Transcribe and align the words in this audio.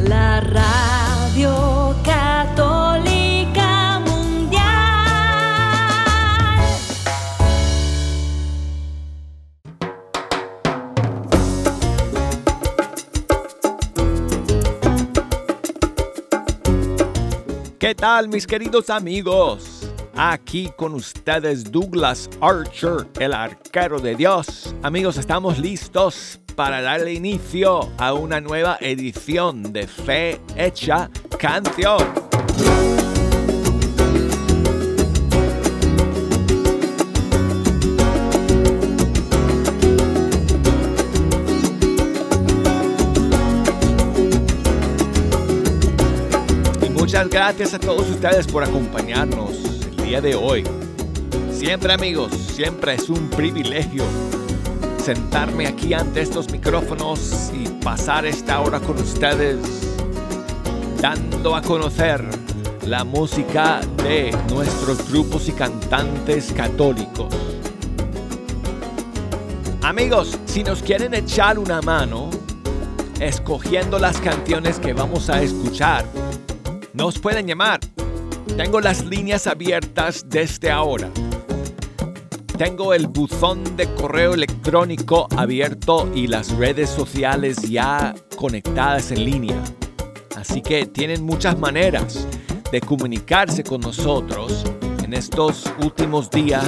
la 0.00 0.40
radio 0.40 1.94
católica 2.04 4.00
mundial. 4.00 4.64
¿Qué 17.78 17.94
tal 17.94 18.28
mis 18.28 18.44
queridos 18.46 18.90
amigos? 18.90 19.85
Aquí 20.18 20.70
con 20.78 20.94
ustedes 20.94 21.70
Douglas 21.70 22.30
Archer, 22.40 23.06
el 23.20 23.34
arquero 23.34 24.00
de 24.00 24.16
Dios. 24.16 24.74
Amigos, 24.82 25.18
estamos 25.18 25.58
listos 25.58 26.40
para 26.54 26.80
darle 26.80 27.12
inicio 27.12 27.90
a 27.98 28.14
una 28.14 28.40
nueva 28.40 28.78
edición 28.80 29.74
de 29.74 29.86
Fe 29.86 30.40
Hecha 30.56 31.10
Canción. 31.38 31.98
Y 46.82 46.88
Muchas 46.88 47.28
gracias 47.28 47.74
a 47.74 47.78
todos 47.78 48.08
ustedes 48.08 48.46
por 48.46 48.64
acompañarnos 48.64 49.65
día 50.06 50.20
de 50.20 50.36
hoy. 50.36 50.62
Siempre 51.50 51.92
amigos, 51.92 52.30
siempre 52.32 52.94
es 52.94 53.08
un 53.08 53.28
privilegio 53.28 54.04
sentarme 55.02 55.66
aquí 55.66 55.94
ante 55.94 56.20
estos 56.20 56.48
micrófonos 56.52 57.50
y 57.52 57.66
pasar 57.82 58.24
esta 58.24 58.60
hora 58.60 58.78
con 58.78 58.96
ustedes 58.98 59.58
dando 61.00 61.56
a 61.56 61.62
conocer 61.62 62.24
la 62.86 63.02
música 63.02 63.80
de 64.04 64.30
nuestros 64.48 65.10
grupos 65.10 65.48
y 65.48 65.52
cantantes 65.52 66.52
católicos. 66.52 67.34
Amigos, 69.82 70.38
si 70.46 70.62
nos 70.62 70.82
quieren 70.82 71.14
echar 71.14 71.58
una 71.58 71.82
mano 71.82 72.30
escogiendo 73.18 73.98
las 73.98 74.20
canciones 74.20 74.78
que 74.78 74.92
vamos 74.92 75.28
a 75.30 75.42
escuchar, 75.42 76.04
nos 76.94 77.18
pueden 77.18 77.48
llamar 77.48 77.80
tengo 78.56 78.80
las 78.80 79.04
líneas 79.04 79.46
abiertas 79.46 80.24
desde 80.28 80.70
ahora. 80.70 81.10
Tengo 82.56 82.94
el 82.94 83.06
buzón 83.06 83.76
de 83.76 83.86
correo 83.94 84.32
electrónico 84.32 85.28
abierto 85.36 86.10
y 86.14 86.26
las 86.26 86.56
redes 86.56 86.88
sociales 86.88 87.60
ya 87.68 88.14
conectadas 88.36 89.10
en 89.10 89.26
línea. 89.26 89.62
Así 90.36 90.62
que 90.62 90.86
tienen 90.86 91.22
muchas 91.22 91.58
maneras 91.58 92.26
de 92.72 92.80
comunicarse 92.80 93.62
con 93.62 93.82
nosotros 93.82 94.64
en 95.04 95.12
estos 95.12 95.64
últimos 95.82 96.30
días 96.30 96.64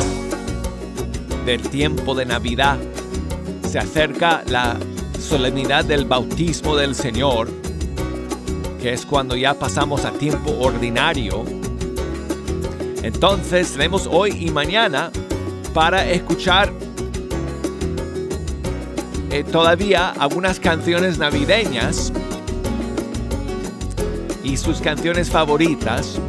del 1.46 1.62
tiempo 1.70 2.14
de 2.14 2.26
Navidad. 2.26 2.76
Se 3.66 3.78
acerca 3.78 4.42
la 4.46 4.76
solemnidad 5.18 5.86
del 5.86 6.04
bautismo 6.04 6.76
del 6.76 6.94
Señor, 6.94 7.48
que 8.78 8.92
es 8.92 9.06
cuando 9.06 9.36
ya 9.36 9.54
pasamos 9.54 10.04
a 10.04 10.12
tiempo 10.12 10.54
ordinario 10.60 11.57
entonces 13.08 13.72
tenemos 13.72 14.06
hoy 14.06 14.36
y 14.38 14.50
mañana 14.50 15.10
para 15.72 16.06
escuchar 16.10 16.70
eh, 19.30 19.44
todavía 19.44 20.10
algunas 20.10 20.60
canciones 20.60 21.16
navideñas 21.16 22.12
y 24.44 24.58
sus 24.58 24.82
canciones 24.82 25.30
favoritas. 25.30 26.20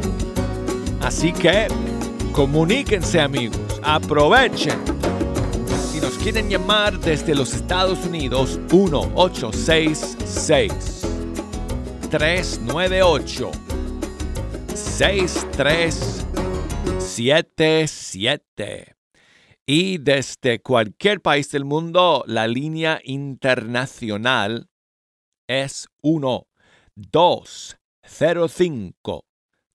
Así 1.02 1.34
que 1.34 1.68
comuníquense 2.32 3.20
amigos, 3.20 3.60
aprovechen. 3.82 4.78
Si 5.92 6.00
nos 6.00 6.14
quieren 6.14 6.48
llamar 6.48 6.98
desde 6.98 7.34
los 7.34 7.52
Estados 7.52 8.06
Unidos, 8.06 8.58
1866 8.72 10.72
398 12.10 13.50
63 14.74 16.09
77. 17.10 18.94
Y 19.66 19.98
desde 19.98 20.60
cualquier 20.60 21.20
país 21.20 21.50
del 21.50 21.64
mundo, 21.64 22.22
la 22.26 22.46
línea 22.46 23.00
internacional 23.04 24.68
es 25.48 25.88
1 26.02 26.46
205 26.94 29.24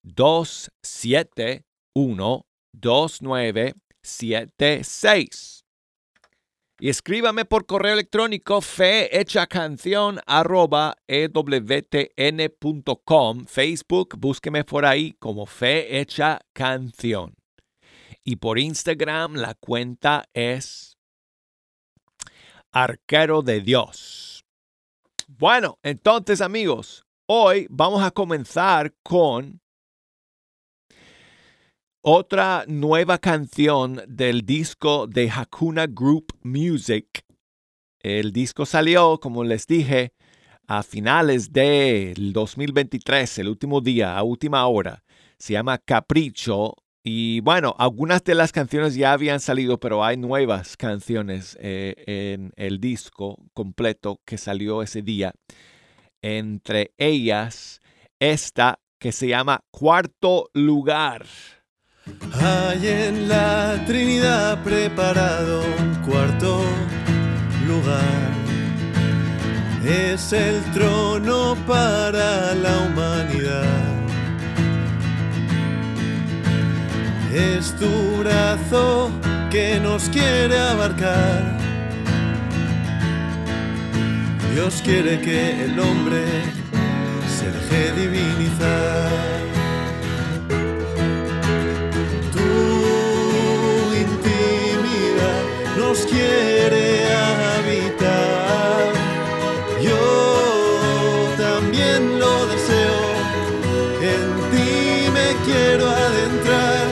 271 0.04 2.46
2976. 2.74 5.55
Y 6.78 6.90
escríbame 6.90 7.46
por 7.46 7.66
correo 7.66 7.94
electrónico 7.94 8.60
arroba 10.26 10.98
ewtn.com. 11.08 11.46
Facebook, 13.46 14.16
búsqueme 14.18 14.66
por 14.66 14.86
ahí 14.86 15.14
como 15.14 15.46
Fe 15.46 16.00
Hecha 16.00 16.42
Canción. 16.52 17.36
Y 18.26 18.36
por 18.36 18.60
Instagram 18.60 19.36
la 19.36 19.54
cuenta 19.54 20.26
es 20.34 20.98
Arquero 22.74 23.42
de 23.42 23.62
Dios. 23.62 24.44
Bueno, 25.28 25.80
entonces 25.82 26.42
amigos, 26.42 27.06
hoy 27.26 27.68
vamos 27.70 28.04
a 28.04 28.12
comenzar 28.12 28.94
con 29.02 29.62
otra 32.08 32.66
nueva 32.68 33.18
canción 33.18 34.00
del 34.08 34.46
disco 34.46 35.08
de 35.08 35.28
Hakuna 35.28 35.88
Group 35.88 36.38
Music. 36.44 37.26
El 38.00 38.32
disco 38.32 38.68
salió, 38.68 39.20
como 39.20 39.44
les 39.44 39.66
dije, 39.66 40.14
a 40.68 40.84
finales 40.84 41.52
del 41.52 42.32
2023, 42.32 43.40
el 43.40 43.48
último 43.48 43.82
día, 43.82 44.16
a 44.16 44.22
última 44.22 44.68
hora. 44.68 45.04
Se 45.40 45.54
llama 45.54 45.80
Capricho. 45.80 46.76
Y 47.04 47.40
bueno, 47.40 47.74
algunas 47.80 48.24
de 48.24 48.36
las 48.36 48.52
canciones 48.52 48.94
ya 48.94 49.12
habían 49.12 49.40
salido, 49.40 49.80
pero 49.80 50.04
hay 50.04 50.16
nuevas 50.16 50.78
canciones 50.78 51.58
eh, 51.60 51.96
en 52.06 52.54
el 52.56 52.80
disco 52.80 53.40
completo 53.56 54.22
que 54.26 54.38
salió 54.38 54.84
ese 54.84 55.02
día. 55.02 55.34
Entre 56.22 56.94
ellas, 57.00 57.80
esta 58.20 58.80
que 59.00 59.12
se 59.12 59.28
llama 59.28 59.64
Cuarto 59.72 60.52
Lugar. 60.54 61.26
Hay 62.40 62.88
en 62.88 63.28
la 63.28 63.84
Trinidad 63.88 64.64
preparado 64.64 65.64
un 65.80 65.96
cuarto 66.08 66.64
lugar. 67.68 68.30
Es 69.84 70.32
el 70.32 70.62
trono 70.72 71.56
para 71.68 72.54
la 72.54 72.78
humanidad. 72.80 73.96
Es 77.34 77.76
tu 77.76 78.18
brazo 78.18 79.10
que 79.50 79.80
nos 79.80 80.08
quiere 80.10 80.60
abarcar. 80.60 81.58
Dios 84.54 84.82
quiere 84.84 85.20
que 85.22 85.66
el 85.66 85.80
hombre 85.80 86.24
se 87.28 87.52
deje 87.52 88.02
divinizar. 88.02 89.55
Quiere 96.04 97.06
habitar. 97.56 98.92
Yo 99.82 101.32
también 101.38 102.20
lo 102.20 102.46
deseo, 102.48 103.00
en 104.02 104.30
ti 104.52 105.10
me 105.12 105.28
quiero 105.46 105.90
adentrar, 105.90 106.88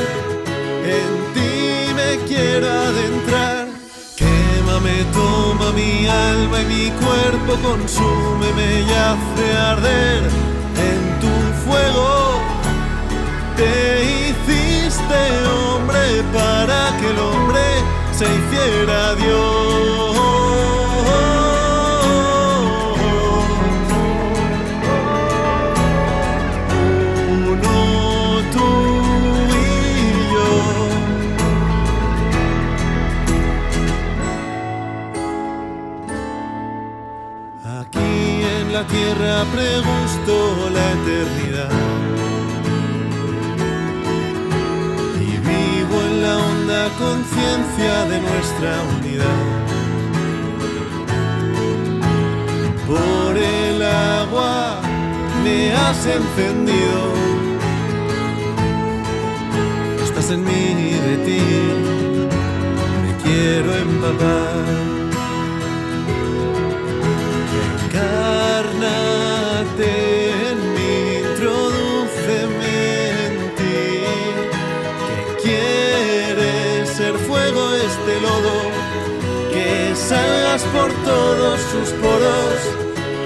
en 1.00 1.12
ti 1.33 1.94
me 1.94 2.18
quiero 2.28 2.68
adentrar. 2.72 3.68
Quémame, 4.16 5.04
toma 5.12 5.72
mi 5.74 6.07
alma 6.07 6.62
y 6.62 6.66
mi 6.66 6.92
cuerpo, 6.92 7.57
consúmeme 7.62 8.81
y 8.81 8.92
hace 8.92 9.57
arder 9.57 10.24
en 10.88 11.01
tu 11.19 11.33
fuego. 11.66 12.39
Te 13.57 14.04
hiciste 14.04 15.19
hombre 15.48 16.24
para 16.33 16.98
que 17.00 17.10
el 17.10 17.19
hombre 17.19 17.93
se 18.13 18.25
hiciera 18.25 19.15
Dios. 19.15 20.18
Uno 27.30 28.39
y 29.50 29.63
yo. 30.33 30.51
Aquí 37.80 38.12
en 38.59 38.74
la 38.74 38.83
tierra 38.86 39.45
preguntó 39.51 40.69
la 40.71 40.86
eternidad 40.92 41.82
conciencia 46.97 48.06
de 48.06 48.19
nuestra 48.19 48.81
unidad. 48.97 49.44
Por 52.88 53.38
el 53.38 53.81
agua 53.81 54.81
me 55.44 55.74
has 55.74 56.06
encendido. 56.06 57.01
Estás 60.03 60.31
en 60.31 60.44
mí 60.44 60.51
y 60.51 60.94
de 61.07 61.18
ti 61.25 61.41
me 63.03 63.24
quiero 63.24 63.74
empapar. 63.75 64.93
Salgas 80.13 80.62
por 80.75 80.92
todos 81.12 81.60
sus 81.71 81.89
poros, 82.04 82.60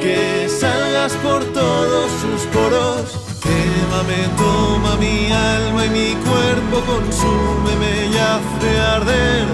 que 0.01 0.47
salgas 0.49 1.13
por 1.25 1.43
todos 1.61 2.09
sus 2.21 2.41
poros. 2.55 3.03
Quémame, 3.45 4.19
toma 4.37 4.95
mi 4.95 5.31
alma 5.31 5.85
y 5.85 5.89
mi 5.99 6.11
cuerpo, 6.27 6.75
consúmeme 6.93 7.91
y 8.11 8.17
hace 8.31 8.69
arder 8.95 9.45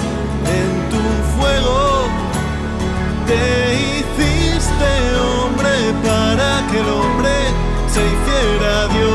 en 0.60 0.70
tu 0.92 1.04
fuego. 1.36 1.80
Te 3.30 3.44
hiciste 3.88 4.92
hombre 5.26 5.74
para 6.08 6.50
que 6.70 6.78
el 6.84 6.90
hombre 7.00 7.36
se 7.94 8.02
hiciera 8.12 8.88
Dios. 8.96 9.13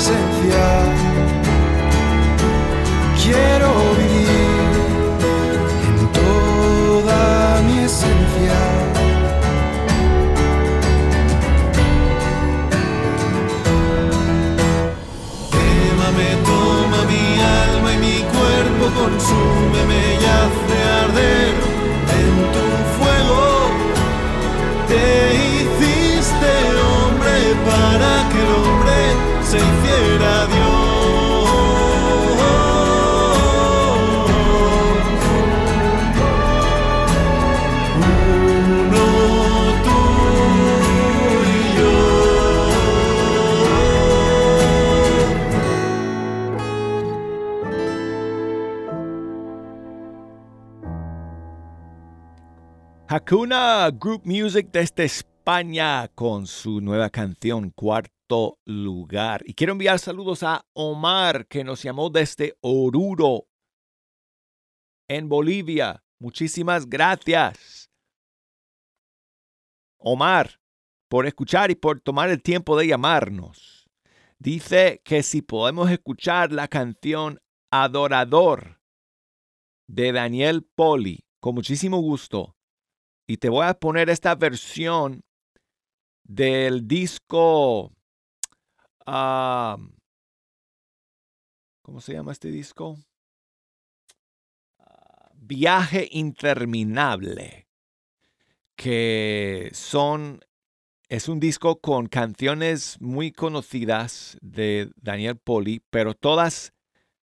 Presencia, 0.00 0.64
quiero 3.22 3.70
vivir 3.98 4.72
en 5.88 5.96
toda 6.12 7.60
mi 7.66 7.84
esencia. 7.84 8.60
Quémame, 15.50 16.28
toma 16.46 17.04
mi 17.04 17.26
alma 17.42 17.92
y 17.92 17.98
mi 17.98 18.18
cuerpo, 18.32 18.84
consúmeme 19.00 20.00
y 20.14 20.24
hazme 20.24 20.78
arder 21.04 21.79
Hakuna 53.12 53.90
Group 53.90 54.22
Music 54.24 54.68
desde 54.70 55.02
España 55.02 56.06
con 56.14 56.46
su 56.46 56.80
nueva 56.80 57.10
canción 57.10 57.70
Cuarto 57.70 58.60
Lugar. 58.64 59.42
Y 59.46 59.54
quiero 59.54 59.72
enviar 59.72 59.98
saludos 59.98 60.44
a 60.44 60.64
Omar 60.74 61.48
que 61.48 61.64
nos 61.64 61.82
llamó 61.82 62.08
desde 62.08 62.56
Oruro 62.60 63.48
en 65.08 65.28
Bolivia. 65.28 66.04
Muchísimas 66.20 66.88
gracias. 66.88 67.90
Omar, 69.98 70.60
por 71.08 71.26
escuchar 71.26 71.72
y 71.72 71.74
por 71.74 72.00
tomar 72.00 72.30
el 72.30 72.40
tiempo 72.40 72.78
de 72.78 72.86
llamarnos. 72.86 73.90
Dice 74.38 75.02
que 75.04 75.24
si 75.24 75.42
podemos 75.42 75.90
escuchar 75.90 76.52
la 76.52 76.68
canción 76.68 77.40
Adorador 77.72 78.80
de 79.88 80.12
Daniel 80.12 80.62
Poli, 80.62 81.24
con 81.40 81.56
muchísimo 81.56 81.98
gusto. 81.98 82.54
Y 83.30 83.36
te 83.36 83.48
voy 83.48 83.64
a 83.64 83.74
poner 83.74 84.10
esta 84.10 84.34
versión 84.34 85.22
del 86.24 86.88
disco. 86.88 87.92
¿Cómo 89.06 89.90
se 92.00 92.12
llama 92.12 92.32
este 92.32 92.48
disco? 92.50 92.98
Viaje 95.34 96.08
Interminable. 96.10 97.68
Que 98.74 99.70
son. 99.74 100.40
Es 101.08 101.28
un 101.28 101.38
disco 101.38 101.80
con 101.80 102.08
canciones 102.08 103.00
muy 103.00 103.30
conocidas 103.30 104.38
de 104.40 104.90
Daniel 104.96 105.38
Poli, 105.38 105.84
pero 105.90 106.14
todas 106.14 106.72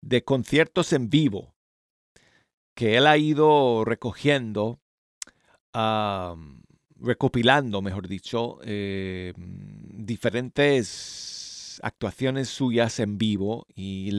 de 0.03 0.23
conciertos 0.23 0.93
en 0.93 1.09
vivo 1.09 1.55
que 2.75 2.97
él 2.97 3.07
ha 3.07 3.17
ido 3.17 3.83
recogiendo 3.83 4.79
recopilando, 6.99 7.81
mejor 7.81 8.07
dicho, 8.07 8.59
eh, 8.63 9.33
diferentes 9.37 11.79
actuaciones 11.83 12.49
suyas 12.49 12.99
en 12.99 13.17
vivo 13.17 13.67
y 13.75 14.09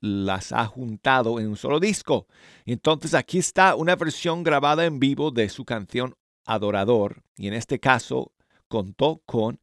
las 0.00 0.52
ha 0.52 0.66
juntado 0.66 1.40
en 1.40 1.48
un 1.48 1.56
solo 1.56 1.80
disco. 1.80 2.26
Entonces 2.64 3.14
aquí 3.14 3.38
está 3.38 3.74
una 3.74 3.96
versión 3.96 4.42
grabada 4.42 4.84
en 4.84 4.98
vivo 4.98 5.30
de 5.30 5.48
su 5.48 5.64
canción 5.64 6.14
Adorador 6.44 7.22
y 7.36 7.48
en 7.48 7.54
este 7.54 7.80
caso 7.80 8.32
contó 8.68 9.22
con 9.26 9.60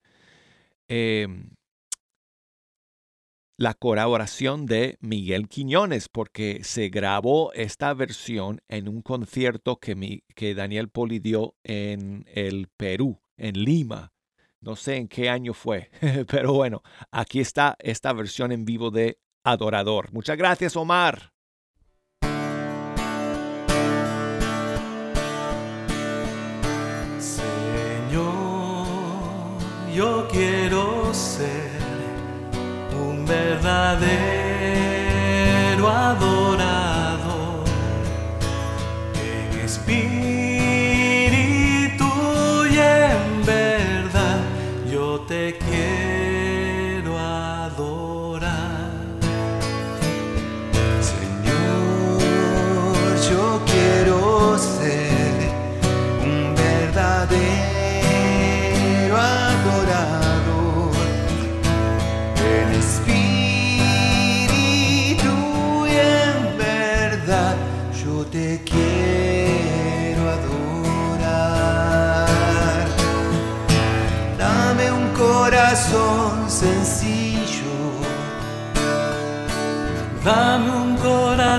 em, 0.88 1.52
la 3.58 3.74
colaboración 3.76 4.66
de 4.66 4.98
Miguel 5.00 5.48
Quiñones, 5.48 6.10
porque 6.10 6.64
se 6.64 6.90
grabó 6.90 7.54
esta 7.54 7.94
versión 7.94 8.62
en 8.68 8.88
un 8.90 9.02
concierto 9.02 9.78
que, 9.80 9.96
mi- 9.96 10.24
que 10.36 10.56
Daniel 10.56 10.90
Poli 10.90 11.20
dio 11.20 11.56
en 11.64 12.26
el 12.34 12.68
Perú, 12.76 13.22
en 13.38 13.64
Lima. 13.64 14.12
No 14.60 14.76
sé 14.76 14.96
en 14.98 15.08
qué 15.08 15.30
año 15.30 15.54
fue, 15.54 15.90
pero 16.30 16.54
bueno, 16.54 16.82
aquí 17.12 17.40
está 17.42 17.76
esta 17.80 18.12
versión 18.14 18.52
en 18.52 18.66
vivo 18.66 18.92
de 18.92 19.20
Adorador. 19.44 20.12
Muchas 20.14 20.38
gracias, 20.38 20.76
Omar. 20.76 21.34
Señor, 28.24 29.58
yo 29.96 30.28
quiero 30.32 31.14
ser 31.14 31.63
verdadero 33.34 34.43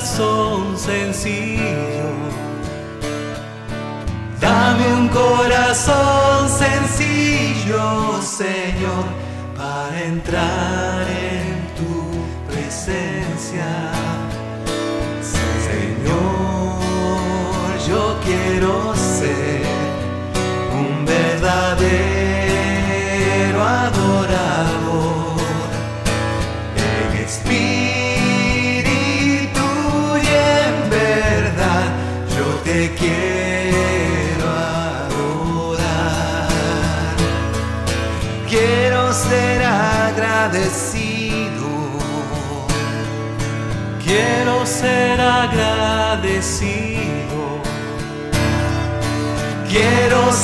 sencillo. 0.00 2.08
Dame 4.40 4.86
un 4.92 5.08
corazón 5.08 6.48
sencillo, 6.48 8.20
Señor, 8.20 9.04
para 9.56 10.02
entrar 10.02 11.06
en 11.08 11.68
tu 11.78 11.92
presencia. 12.50 13.70
Señor, 15.68 16.78
yo 17.88 18.02
quiero 18.24 18.72
ser 18.94 19.03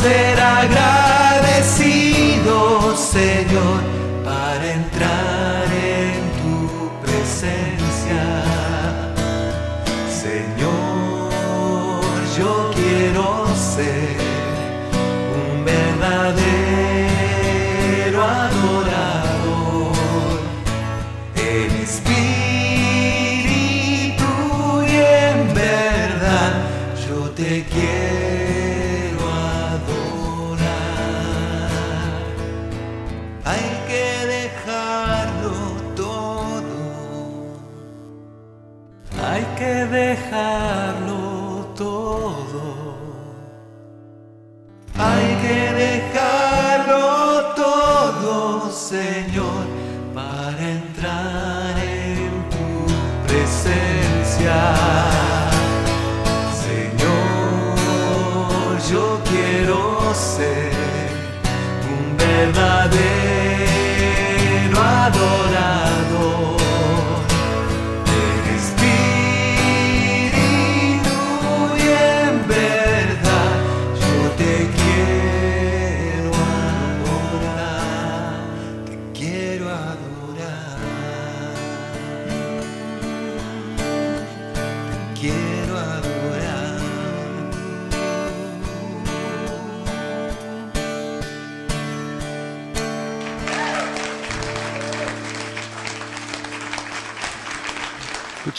ser 0.00 0.40
agradecido, 0.40 1.76
Señor, 2.96 3.89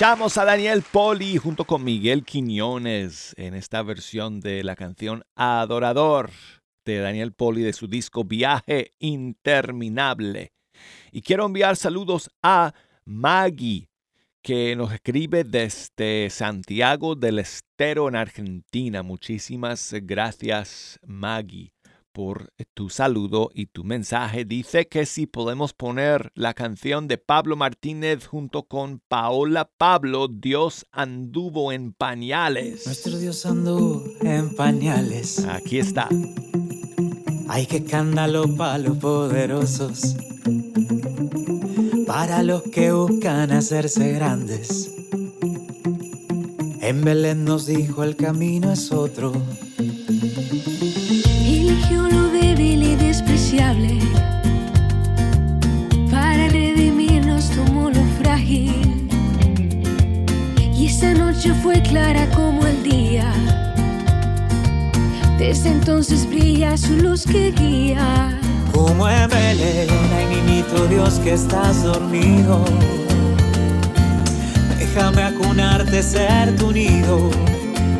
Escuchamos 0.01 0.39
a 0.39 0.45
Daniel 0.45 0.81
Poli 0.81 1.37
junto 1.37 1.63
con 1.63 1.83
Miguel 1.83 2.25
Quiñones 2.25 3.35
en 3.37 3.53
esta 3.53 3.83
versión 3.83 4.39
de 4.39 4.63
la 4.63 4.75
canción 4.75 5.21
Adorador 5.35 6.31
de 6.83 6.97
Daniel 6.97 7.33
Poli 7.33 7.61
de 7.61 7.71
su 7.71 7.87
disco 7.87 8.23
Viaje 8.23 8.93
Interminable. 8.97 10.53
Y 11.11 11.21
quiero 11.21 11.45
enviar 11.45 11.75
saludos 11.75 12.31
a 12.41 12.73
Maggie, 13.05 13.89
que 14.41 14.75
nos 14.75 14.91
escribe 14.91 15.43
desde 15.43 16.31
Santiago 16.31 17.13
del 17.13 17.37
Estero 17.37 18.07
en 18.09 18.15
Argentina. 18.15 19.03
Muchísimas 19.03 19.93
gracias, 20.01 20.99
Maggie 21.05 21.73
por 22.11 22.53
tu 22.73 22.89
saludo 22.89 23.49
y 23.53 23.67
tu 23.67 23.83
mensaje. 23.83 24.45
Dice 24.45 24.87
que 24.87 25.05
si 25.05 25.27
podemos 25.27 25.73
poner 25.73 26.31
la 26.35 26.53
canción 26.53 27.07
de 27.07 27.17
Pablo 27.17 27.55
Martínez 27.55 28.27
junto 28.27 28.63
con 28.63 28.99
Paola 28.99 29.69
Pablo, 29.77 30.27
Dios 30.27 30.85
anduvo 30.91 31.71
en 31.71 31.93
pañales. 31.93 32.85
Nuestro 32.85 33.17
Dios 33.17 33.45
anduvo 33.45 34.03
en 34.21 34.55
pañales. 34.55 35.45
Aquí 35.45 35.79
está. 35.79 36.09
Hay 37.47 37.65
que 37.65 37.77
escándalo 37.77 38.55
para 38.55 38.77
los 38.77 38.97
poderosos, 38.97 40.15
para 42.07 42.43
los 42.43 42.63
que 42.63 42.91
buscan 42.91 43.51
hacerse 43.51 44.13
grandes. 44.13 44.95
En 46.81 47.03
Belén 47.03 47.45
nos 47.45 47.65
dijo 47.65 48.03
el 48.03 48.15
camino 48.15 48.71
es 48.71 48.91
otro 48.91 49.33
para 56.09 56.47
redimirnos 56.47 57.49
tomó 57.49 57.89
lo 57.89 58.01
frágil. 58.17 59.09
Y 60.73 60.85
esa 60.85 61.13
noche 61.13 61.53
fue 61.61 61.81
clara 61.81 62.27
como 62.29 62.65
el 62.65 62.81
día. 62.81 63.25
Desde 65.37 65.69
entonces 65.69 66.25
brilla 66.29 66.77
su 66.77 66.95
luz 66.95 67.25
que 67.25 67.51
guía. 67.51 68.39
Como 68.73 69.09
en 69.09 69.29
Belén, 69.29 69.89
ay 70.15 70.27
niñito 70.33 70.87
Dios 70.87 71.19
que 71.19 71.33
estás 71.33 71.83
dormido. 71.83 72.63
Déjame 74.79 75.23
acunarte, 75.23 76.01
ser 76.01 76.55
tu 76.55 76.71
nido. 76.71 77.29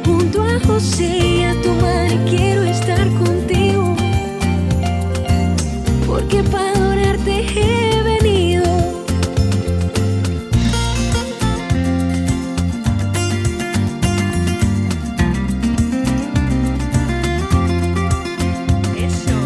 Junto 0.06 0.44
a 0.44 0.60
José 0.66 1.18
y 1.18 1.44
a 1.44 1.62
tu 1.62 1.74
madre 1.82 2.18
quiero 2.30 2.64
estar 2.64 3.08
contigo 3.10 3.91
porque 6.12 6.44
para 6.44 6.72
adorarte 6.72 7.46
he 7.56 8.04
venido. 8.04 8.66
Eso. 18.98 19.38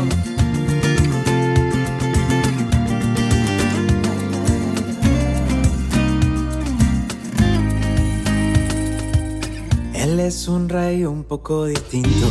Él 9.94 10.20
es 10.20 10.48
un 10.48 10.68
rey 10.68 11.06
un 11.06 11.24
poco 11.24 11.66
distinto 11.66 12.28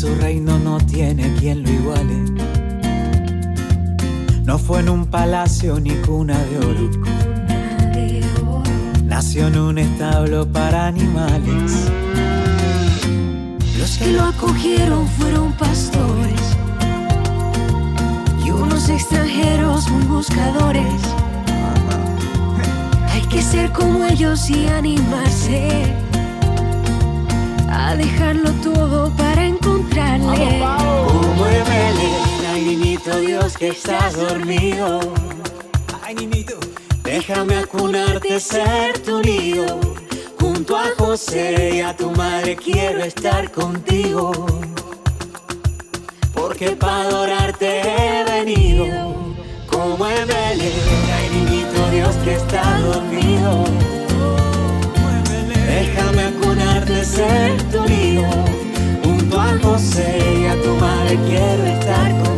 su 0.00 0.14
reino 0.14 0.58
no 0.58 0.78
tiene 0.78 1.34
quien 1.34 1.62
lo 1.62 1.70
iguale. 1.70 2.14
No 4.44 4.58
fue 4.58 4.80
en 4.80 4.88
un 4.88 5.04
palacio 5.04 5.78
ni 5.78 5.90
cuna 5.90 6.38
de 6.38 6.56
oro. 6.56 6.90
Nació 9.04 9.48
en 9.48 9.58
un 9.58 9.76
establo 9.76 10.50
para 10.50 10.86
animales. 10.86 11.90
Los 13.78 13.98
que 13.98 14.12
lo 14.12 14.22
acogieron 14.22 15.06
fueron 15.06 15.52
pastores 15.52 16.56
y 18.42 18.50
unos 18.52 18.88
extranjeros 18.88 19.90
muy 19.90 20.04
buscadores. 20.04 21.02
Hay 23.12 23.20
que 23.28 23.42
ser 23.42 23.70
como 23.72 24.06
ellos 24.06 24.48
y 24.48 24.66
animarse 24.66 25.99
a 27.90 27.96
dejarlo 27.96 28.52
todo 28.62 29.10
para 29.16 29.44
encontrarle. 29.44 30.62
Como 31.08 31.42
Belén, 31.44 32.14
ay 32.52 32.62
niñito 32.62 33.16
Dios 33.18 33.56
que 33.56 33.68
estás 33.68 34.16
dormido. 34.16 35.00
Ay, 36.02 36.14
niñito. 36.14 36.54
Déjame 37.02 37.56
acunarte, 37.56 38.38
ser 38.38 38.98
tu 39.00 39.20
nido. 39.20 39.80
Junto 40.38 40.76
a 40.76 40.84
José 40.98 41.76
y 41.76 41.80
a 41.80 41.96
tu 41.96 42.10
madre 42.12 42.54
quiero 42.56 43.02
estar 43.02 43.50
contigo. 43.50 44.30
Porque 46.32 46.76
para 46.76 47.02
adorarte 47.02 47.80
he 47.80 48.24
venido. 48.24 48.86
Como 49.68 50.06
en 50.06 50.28
Belén, 50.28 50.72
ay 51.16 51.28
niñito 51.36 51.90
Dios 51.90 52.14
que 52.24 52.34
está 52.34 52.78
dormido. 52.80 53.64
Déjame 55.66 56.22
acunarte, 56.24 56.39
ser 57.10 57.56
tu 57.72 57.82
nido. 57.88 58.28
Junto 59.04 59.40
a 59.40 59.58
José 59.62 60.18
y 60.42 60.46
a 60.46 60.54
tu 60.62 60.74
madre 60.76 61.18
quiero 61.26 61.64
estar 61.66 62.10
contigo. 62.12 62.29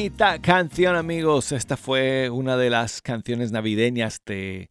Bonita 0.00 0.38
canción 0.40 0.96
amigos. 0.96 1.52
Esta 1.52 1.76
fue 1.76 2.30
una 2.30 2.56
de 2.56 2.70
las 2.70 3.02
canciones 3.02 3.52
navideñas 3.52 4.22
de 4.24 4.70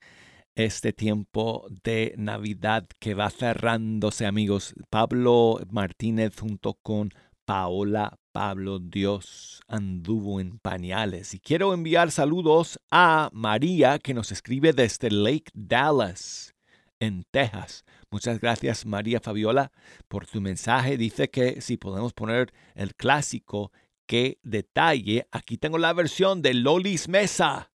este 0.55 0.91
tiempo 0.91 1.67
de 1.83 2.15
Navidad 2.17 2.87
que 2.97 3.13
va 3.13 3.29
cerrándose 3.29 4.25
amigos. 4.25 4.73
Pablo 4.89 5.59
Martínez 5.69 6.33
junto 6.39 6.73
con 6.81 7.11
Paola 7.45 8.17
Pablo 8.31 8.79
Dios 8.79 9.61
anduvo 9.67 10.39
en 10.39 10.57
pañales. 10.57 11.35
Y 11.35 11.39
quiero 11.39 11.75
enviar 11.75 12.09
saludos 12.09 12.79
a 12.89 13.29
María 13.31 13.99
que 13.99 14.15
nos 14.15 14.31
escribe 14.31 14.73
desde 14.73 15.11
Lake 15.11 15.51
Dallas 15.53 16.55
en 16.99 17.23
Texas. 17.29 17.85
Muchas 18.09 18.39
gracias 18.39 18.83
María 18.83 19.19
Fabiola 19.19 19.71
por 20.07 20.25
tu 20.25 20.41
mensaje. 20.41 20.97
Dice 20.97 21.29
que 21.29 21.61
si 21.61 21.77
podemos 21.77 22.13
poner 22.13 22.51
el 22.73 22.95
clásico 22.95 23.71
qué 24.09 24.39
detalle. 24.41 25.27
Aquí 25.31 25.57
tengo 25.59 25.77
la 25.77 25.93
versión 25.93 26.41
de 26.41 26.55
Lolis 26.55 27.07
Mesa. 27.07 27.71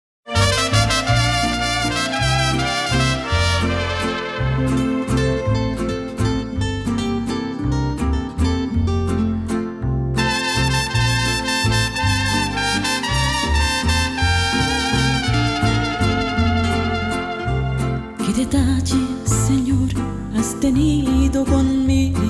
¿Qué 18.25 18.33
detalle, 18.37 19.03
Señor, 19.25 19.89
has 20.37 20.61
tenido 20.61 21.45
conmigo 21.45 22.21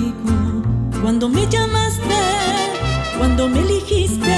cuando 1.03 1.29
me 1.29 1.47
llamaste, 1.47 2.60
cuando 3.21 3.47
me 3.47 3.59
elegiste, 3.59 4.35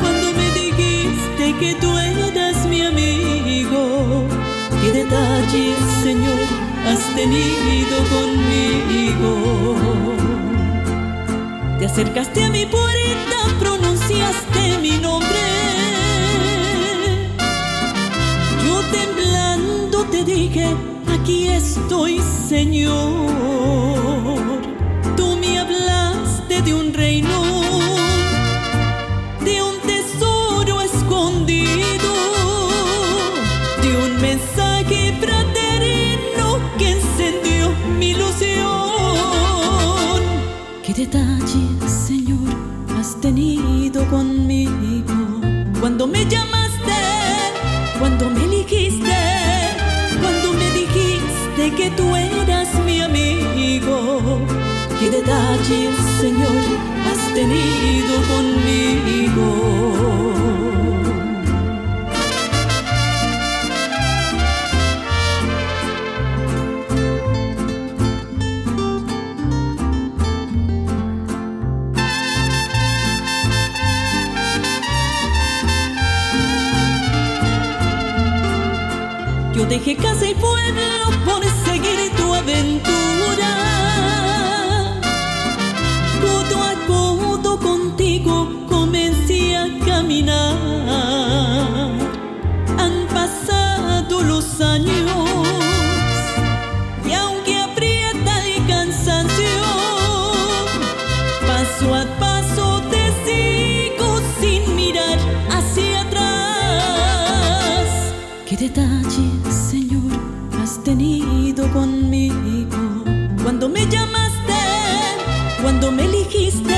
cuando 0.00 0.32
me 0.32 0.50
dijiste 0.58 1.54
que 1.60 1.74
tú 1.74 1.98
eras 1.98 2.64
mi 2.66 2.80
amigo? 2.80 4.24
¿Qué 4.80 4.90
detalle, 4.90 5.74
Señor, 6.02 6.40
has 6.88 7.14
tenido 7.14 7.96
conmigo? 8.14 9.76
Te 11.78 11.84
acercaste 11.84 12.44
a 12.44 12.48
mi 12.48 12.64
puerta, 12.64 13.36
pronunciaste 13.60 14.78
mi 14.80 14.96
nombre. 14.96 15.44
Yo 18.64 18.80
temblando 18.98 20.04
te 20.04 20.24
dije, 20.24 20.74
aquí 21.06 21.48
estoy, 21.48 22.22
Señor. 22.48 23.44
De 26.62 26.72
un 26.72 26.94
reino, 26.94 27.42
de 29.44 29.62
un 29.62 29.78
tesoro 29.80 30.80
escondido, 30.80 32.12
de 33.82 33.96
un 34.04 34.22
mensaje 34.22 35.14
fraterno 35.20 36.58
que 36.78 36.92
encendió 36.92 37.70
mi 37.98 38.10
ilusión. 38.10 38.62
¿Qué 40.82 40.94
detalle, 40.94 41.66
Señor, 41.86 42.48
has 42.98 43.20
tenido 43.20 44.08
conmigo 44.08 45.40
cuando 45.80 46.06
me 46.06 46.24
llamaste? 46.24 46.98
Cuando 47.98 48.30
me 48.30 48.44
elegiste, 48.44 49.18
cuando 50.20 50.52
me 50.54 50.70
dijiste 50.70 51.74
que 51.76 51.90
tú 51.90 52.16
eras 52.16 52.68
mi 52.86 53.00
amigo, 53.02 54.40
qué 55.04 55.10
detalle, 55.10 55.90
Señor, 56.20 56.64
has 57.06 57.34
tenido 57.34 58.14
conmigo. 58.32 59.48
Yo 79.54 79.66
dejé 79.66 79.96
casa 79.96 80.26
y 80.26 80.34
pueblo 80.34 81.10
por 81.24 81.44
¿Qué 108.46 108.58
detalle, 108.58 109.30
Señor, 109.50 110.12
has 110.62 110.82
tenido 110.84 111.66
conmigo 111.72 113.02
cuando 113.42 113.70
me 113.70 113.86
llamaste, 113.86 114.60
cuando 115.62 115.90
me 115.90 116.04
elegiste, 116.04 116.74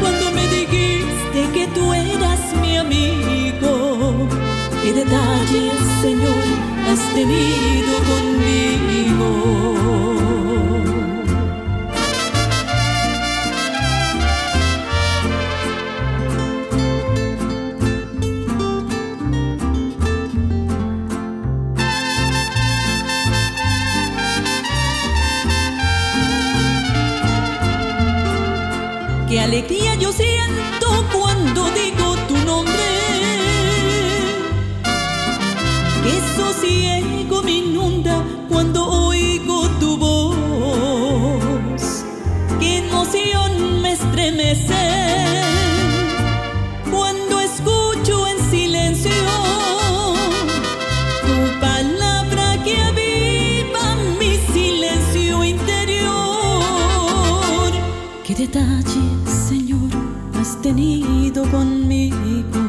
cuando 0.00 0.30
me 0.30 0.46
dijiste 0.46 1.48
que 1.52 1.66
tú 1.74 1.92
eras 1.92 2.40
mi 2.60 2.76
amigo? 2.76 4.28
¿Qué 4.84 4.92
detalle, 4.92 5.72
Señor, 6.00 6.44
has 6.88 7.12
tenido 7.12 7.98
conmigo? 8.12 9.71
Cuando 46.90 47.40
escucho 47.40 48.26
en 48.26 48.38
silencio 48.50 49.10
tu 51.22 51.58
palabra 51.58 52.62
que 52.62 52.76
aviva 52.76 53.96
mi 54.18 54.36
silencio 54.52 55.42
interior, 55.42 56.12
qué 58.24 58.34
detalle, 58.34 59.04
Señor, 59.48 59.90
has 60.38 60.60
tenido 60.60 61.44
conmigo 61.50 62.60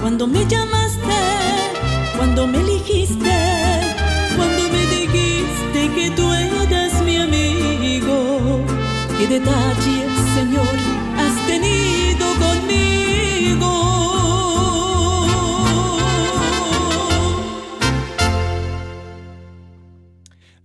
cuando 0.00 0.28
me 0.28 0.46
llamaste, 0.46 1.18
cuando 2.16 2.46
me 2.46 2.58
libraste. 2.58 2.75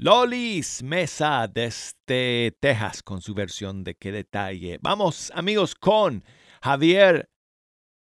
Lolis 0.04 0.82
Mesa 0.82 1.48
desde 1.48 2.58
Texas 2.60 3.04
con 3.04 3.22
su 3.22 3.36
versión 3.36 3.84
de 3.84 3.94
qué 3.94 4.12
detalle. 4.12 4.80
Vamos 4.82 5.32
amigos 5.36 5.76
con 5.76 6.24
Javier 6.64 7.30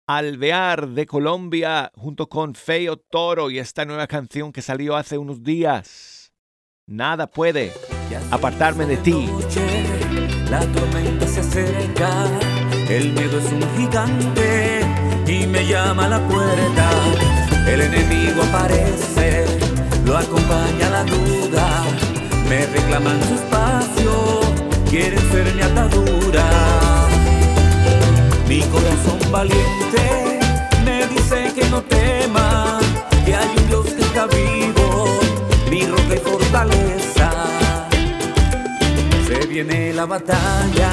Alvear 0.08 0.88
de 0.88 1.06
Colombia 1.06 1.92
junto 1.94 2.30
con 2.30 2.56
Feo 2.56 2.96
Toro 2.96 3.52
y 3.52 3.60
esta 3.60 3.84
nueva 3.84 4.08
canción 4.08 4.54
que 4.54 4.62
salió 4.62 4.96
hace 4.96 5.18
unos 5.18 5.44
días. 5.44 6.32
Nada 6.88 7.28
puede 7.28 7.74
apartarme 8.32 8.86
de 8.86 8.96
ti. 8.96 9.28
La 10.50 10.62
tormenta 10.62 11.28
se 11.28 11.42
acerca, 11.42 12.28
el 12.90 13.12
miedo 13.12 13.40
es 13.40 13.52
un 13.52 13.62
gigante 13.76 14.80
y 15.28 15.46
me 15.48 15.68
llama 15.68 16.06
a 16.06 16.10
la 16.10 16.28
puerta. 16.30 16.90
El 17.68 17.82
enemigo 17.82 18.42
aparece, 18.44 19.46
lo 20.06 20.18
acompaña 20.18 20.90
la 20.90 21.04
duda, 21.06 21.73
me 22.50 22.66
reclaman 22.66 23.20
su 23.28 23.36
espacio, 23.36 24.42
quieren 24.90 25.20
ser 25.32 25.54
mi 25.56 25.62
atadura. 25.62 26.46
Mi 28.48 28.62
corazón 28.64 29.20
valiente 29.32 30.40
me 30.86 31.08
dice 31.08 31.52
que 31.56 31.66
no 31.70 31.82
tema, 31.84 32.80
que 33.26 33.36
hay 33.36 33.50
un 33.58 33.68
Dios 33.68 33.86
que 33.88 34.02
está 34.02 34.28
vivo, 34.28 35.20
mi 35.70 35.86
roca 35.86 36.16
y 36.16 36.20
fortaleza. 36.20 37.32
Se 39.28 39.48
viene 39.48 39.94
la 39.94 40.06
batalla, 40.06 40.92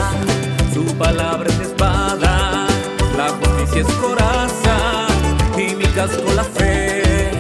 su 0.73 0.85
palabra 0.97 1.49
es 1.51 1.61
espada, 1.61 2.67
la 3.17 3.29
justicia 3.29 3.83
es 3.83 3.95
coraza 3.97 5.07
y 5.57 5.75
mi 5.75 5.85
casco 5.87 6.33
la 6.35 6.45
fe. 6.45 7.31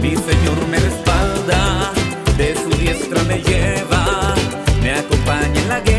Mi 0.00 0.10
Señor 0.10 0.58
me 0.70 0.78
respalda, 0.78 1.92
de 2.36 2.54
su 2.54 2.67
me 3.26 3.42
lleva, 3.42 4.34
me 4.82 4.92
acompaña 4.92 5.60
en 5.60 5.68
la 5.68 5.80
guerra, 5.80 5.97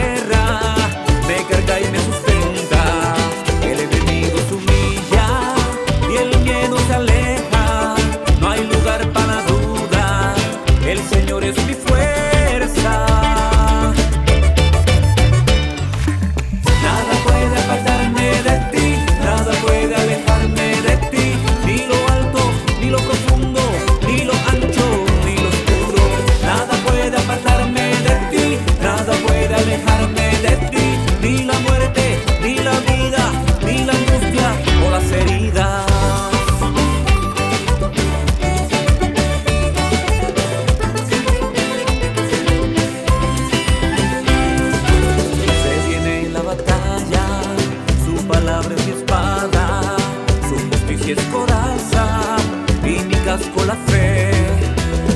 y 52.84 53.04
mi 53.04 53.16
casco 53.26 53.64
la 53.66 53.76
fe. 53.76 54.32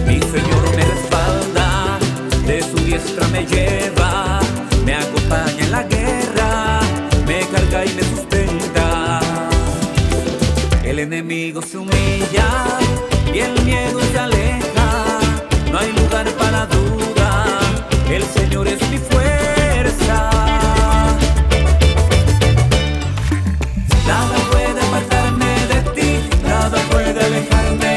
Mi 0.07 0.19
Señor 0.19 0.63
me 0.75 0.83
respalda, 0.83 1.97
de 2.45 2.61
su 2.61 2.75
diestra 2.85 3.27
me 3.29 3.45
lleva, 3.45 4.39
me 4.85 4.95
acompaña 4.95 5.63
en 5.65 5.71
la 5.71 5.83
guerra, 5.83 6.79
me 7.25 7.39
carga 7.51 7.85
y 7.85 7.93
me 7.95 8.03
sustenta. 8.03 9.19
El 10.83 10.99
enemigo 10.99 11.61
se 11.61 11.77
humilla 11.77 12.47
y 13.33 13.39
el 13.39 13.61
miedo 13.63 13.99
se 14.11 14.19
aleja. 14.19 14.87
No 15.71 15.79
hay 15.79 15.91
lugar 15.93 16.27
para 16.37 16.65
duda. 16.67 17.45
El 18.09 18.23
Señor 18.23 18.67
es 18.67 18.79
mi 18.91 18.97
fuerza. 18.97 20.62
De 27.29 27.92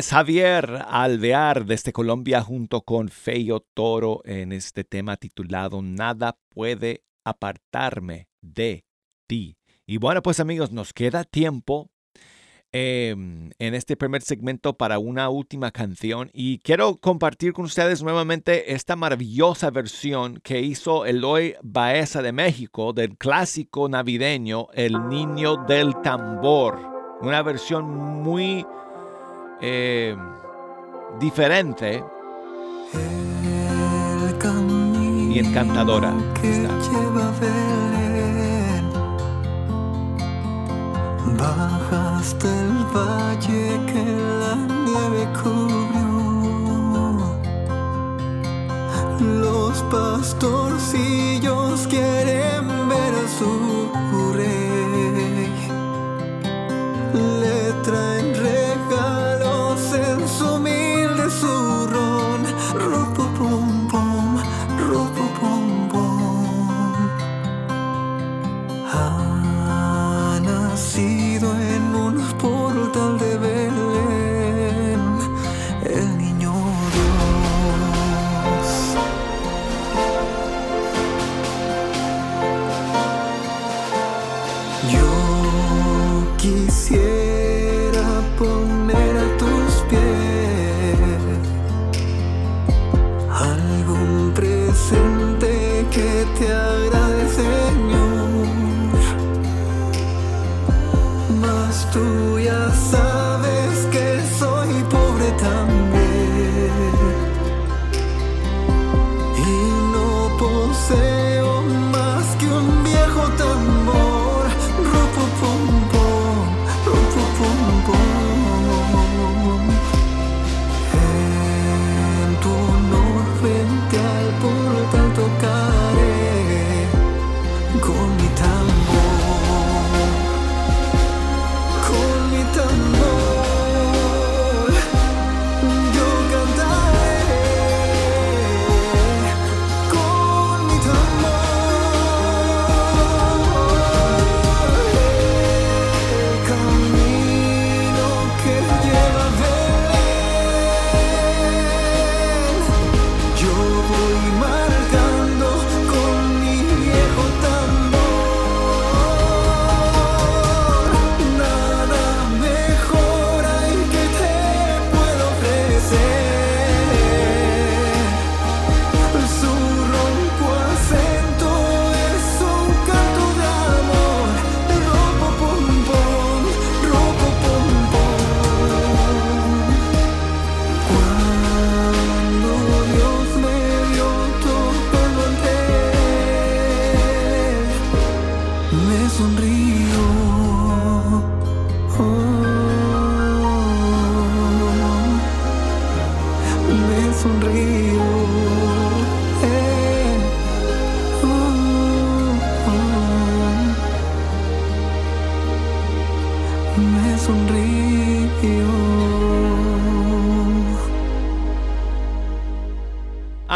Es 0.00 0.12
Javier 0.12 0.86
Alvear 0.88 1.66
desde 1.66 1.92
Colombia 1.92 2.40
junto 2.40 2.80
con 2.80 3.10
Feyo 3.10 3.60
Toro 3.74 4.22
en 4.24 4.50
este 4.50 4.82
tema 4.82 5.18
titulado 5.18 5.82
Nada 5.82 6.38
puede 6.48 7.04
apartarme 7.22 8.30
de 8.40 8.86
ti. 9.26 9.58
Y 9.86 9.98
bueno, 9.98 10.22
pues 10.22 10.40
amigos, 10.40 10.72
nos 10.72 10.94
queda 10.94 11.24
tiempo 11.24 11.90
eh, 12.72 13.10
en 13.10 13.74
este 13.74 13.94
primer 13.94 14.22
segmento 14.22 14.72
para 14.72 14.98
una 14.98 15.28
última 15.28 15.70
canción 15.70 16.30
y 16.32 16.60
quiero 16.60 16.96
compartir 16.96 17.52
con 17.52 17.66
ustedes 17.66 18.02
nuevamente 18.02 18.72
esta 18.72 18.96
maravillosa 18.96 19.68
versión 19.68 20.40
que 20.42 20.62
hizo 20.62 21.04
Eloy 21.04 21.56
Baeza 21.62 22.22
de 22.22 22.32
México 22.32 22.94
del 22.94 23.18
clásico 23.18 23.86
navideño 23.86 24.68
El 24.72 25.08
Niño 25.10 25.56
del 25.68 25.92
Tambor. 26.00 26.88
Una 27.20 27.42
versión 27.42 27.84
muy 28.22 28.64
eh, 29.60 30.16
diferente 31.18 32.02
y 35.30 35.38
encantadora. 35.38 36.12
que 36.40 36.50
está. 36.50 36.68
lleva 36.90 37.28
a 37.28 37.30
Belén. 37.40 38.84
Baja 41.38 42.18
hasta 42.18 42.48
el 42.48 42.72
valle 42.94 43.64
que 43.86 44.02
la 44.40 44.54
nieve 44.86 45.22
cubrió. 45.40 46.10
Los 49.20 49.76
pastorcillos 49.84 51.86
quieren 51.86 52.64
ver 52.88 53.14
a 53.14 53.28
su 53.38 53.50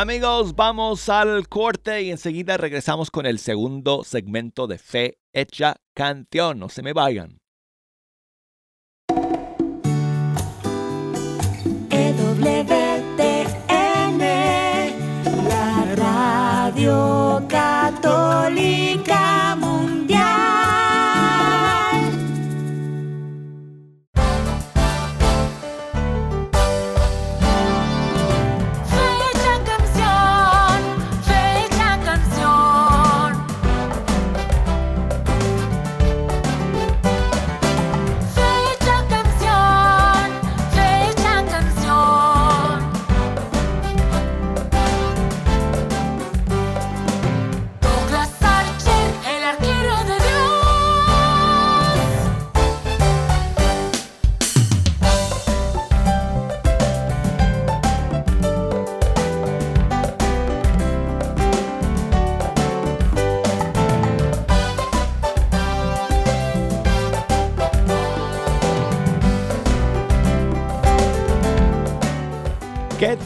Amigos, 0.05 0.55
vamos 0.55 1.09
al 1.09 1.49
corte 1.49 2.03
y 2.03 2.11
enseguida 2.11 2.59
regresamos 2.59 3.11
con 3.11 3.25
el 3.25 3.38
segundo 3.38 4.05
segmento 4.05 4.67
de 4.67 4.77
Fe 4.77 5.19
Hecha 5.33 5.77
Canción. 5.95 6.59
No 6.59 6.69
se 6.69 6.83
me 6.83 6.93
vayan. 6.93 7.40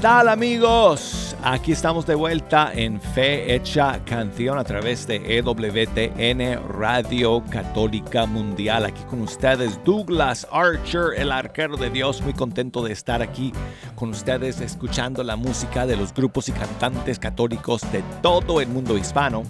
Tal 0.09 0.31
amigos? 0.31 1.37
Aquí 1.42 1.73
estamos 1.73 2.07
de 2.07 2.14
vuelta 2.14 2.73
en 2.75 2.99
Fe 2.99 3.55
Hecha 3.55 4.03
Canción 4.07 4.59
a 4.59 4.64
través 4.64 5.07
de 5.07 5.16
EWTN 5.37 6.66
Radio 6.66 7.44
Católica 7.51 8.25
Mundial. 8.25 8.87
Aquí 8.87 9.03
con 9.03 9.21
ustedes 9.21 9.79
Douglas 9.85 10.49
Archer, 10.51 11.12
el 11.18 11.31
arquero 11.31 11.77
de 11.77 11.90
Dios. 11.90 12.23
Muy 12.23 12.33
contento 12.33 12.83
de 12.83 12.94
estar 12.94 13.21
aquí 13.21 13.53
con 13.97 14.09
ustedes 14.09 14.62
escuchando 14.62 15.23
la 15.23 15.37
música 15.37 15.85
de 15.85 15.99
los 15.99 16.14
grupos 16.14 16.49
y 16.49 16.53
cantantes 16.53 17.18
católicos 17.18 17.83
de 17.92 18.03
todo 18.23 18.62
el 18.62 18.68
mundo 18.68 18.97
hispano. 18.97 19.42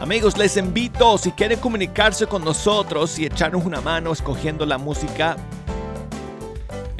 Amigos, 0.00 0.36
les 0.36 0.56
invito, 0.56 1.16
si 1.16 1.30
quieren 1.30 1.60
comunicarse 1.60 2.26
con 2.26 2.44
nosotros 2.44 3.20
y 3.20 3.26
echarnos 3.26 3.64
una 3.64 3.80
mano 3.80 4.12
escogiendo 4.12 4.66
la 4.66 4.78
música 4.78 5.36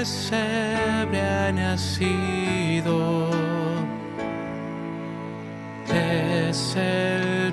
pesebre 0.00 1.20
ha 1.20 1.52
nacido. 1.52 3.28
Es 5.92 6.74
el 6.76 7.52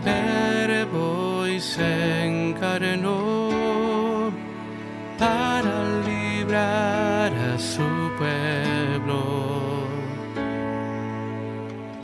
y 1.49 1.59
se 1.59 2.25
encarnó 2.25 3.49
para 5.19 5.73
librar 6.09 7.31
a 7.51 7.59
su 7.59 7.89
pueblo. 8.17 9.19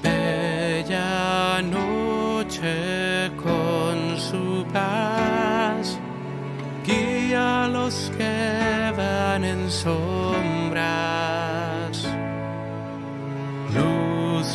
Bella 0.02 1.62
noche 1.62 3.32
con 3.46 3.96
su 4.18 4.66
paz 4.74 6.00
guía 6.86 7.66
a 7.66 7.68
los 7.70 8.12
que 8.18 8.94
van 8.98 9.44
en 9.46 9.72
sol. 9.72 10.33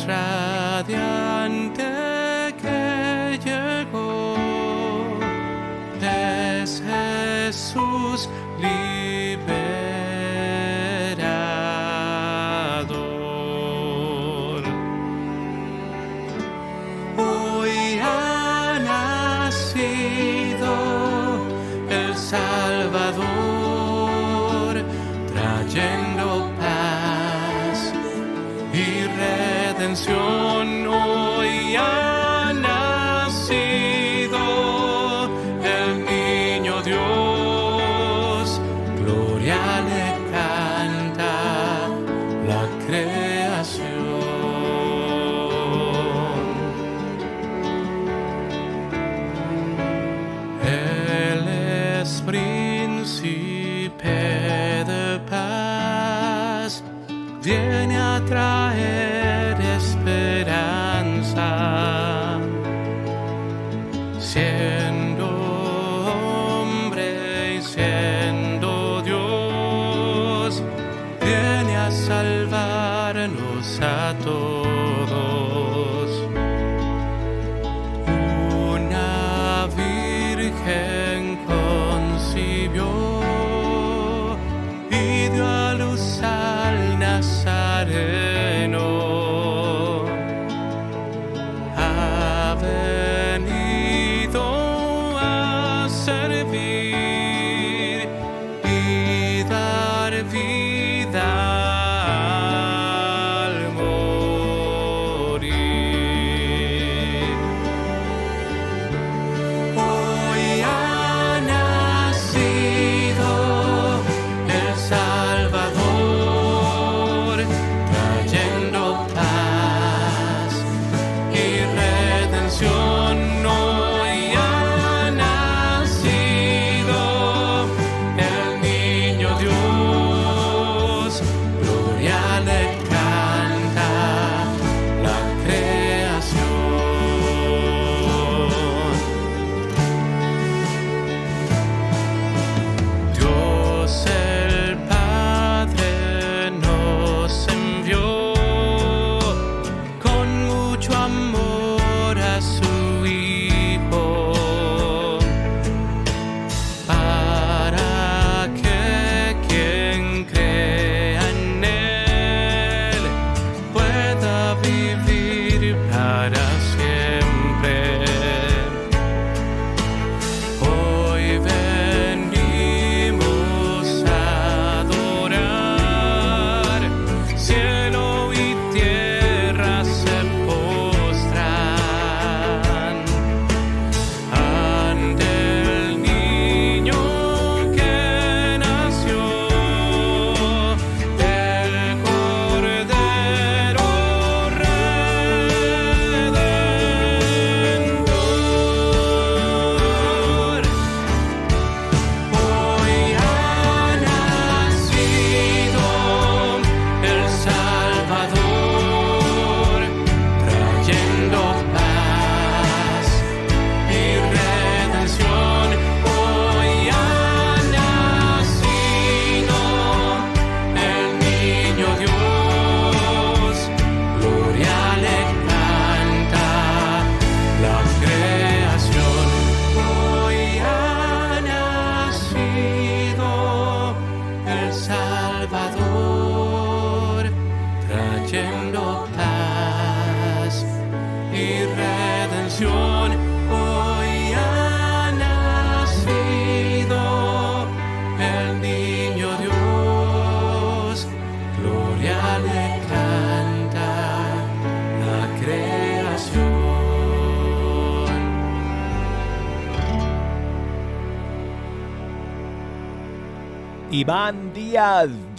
radiantes. 0.05 1.28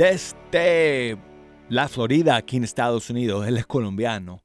Desde 0.01 1.19
la 1.69 1.87
Florida, 1.87 2.37
aquí 2.37 2.57
en 2.57 2.65
Estados 2.65 3.11
Unidos. 3.11 3.47
Él 3.47 3.59
es 3.59 3.67
colombiano, 3.67 4.43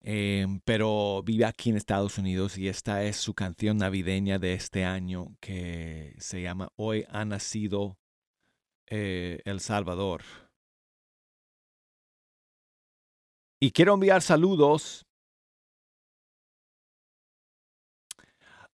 eh, 0.00 0.46
pero 0.64 1.22
vive 1.22 1.44
aquí 1.44 1.68
en 1.68 1.76
Estados 1.76 2.16
Unidos 2.16 2.56
y 2.56 2.66
esta 2.66 3.04
es 3.04 3.16
su 3.16 3.34
canción 3.34 3.76
navideña 3.76 4.38
de 4.38 4.54
este 4.54 4.86
año 4.86 5.36
que 5.38 6.14
se 6.18 6.40
llama 6.40 6.70
Hoy 6.76 7.04
ha 7.10 7.26
nacido 7.26 7.98
eh, 8.86 9.42
El 9.44 9.60
Salvador. 9.60 10.22
Y 13.60 13.72
quiero 13.72 13.92
enviar 13.92 14.22
saludos 14.22 15.04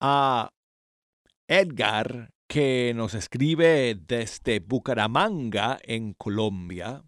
a 0.01 0.49
Edgar, 1.47 2.31
que 2.51 2.93
nos 2.97 3.15
escribe 3.15 3.95
desde 3.95 4.59
Bucaramanga, 4.59 5.79
en 5.85 6.15
Colombia. 6.15 7.05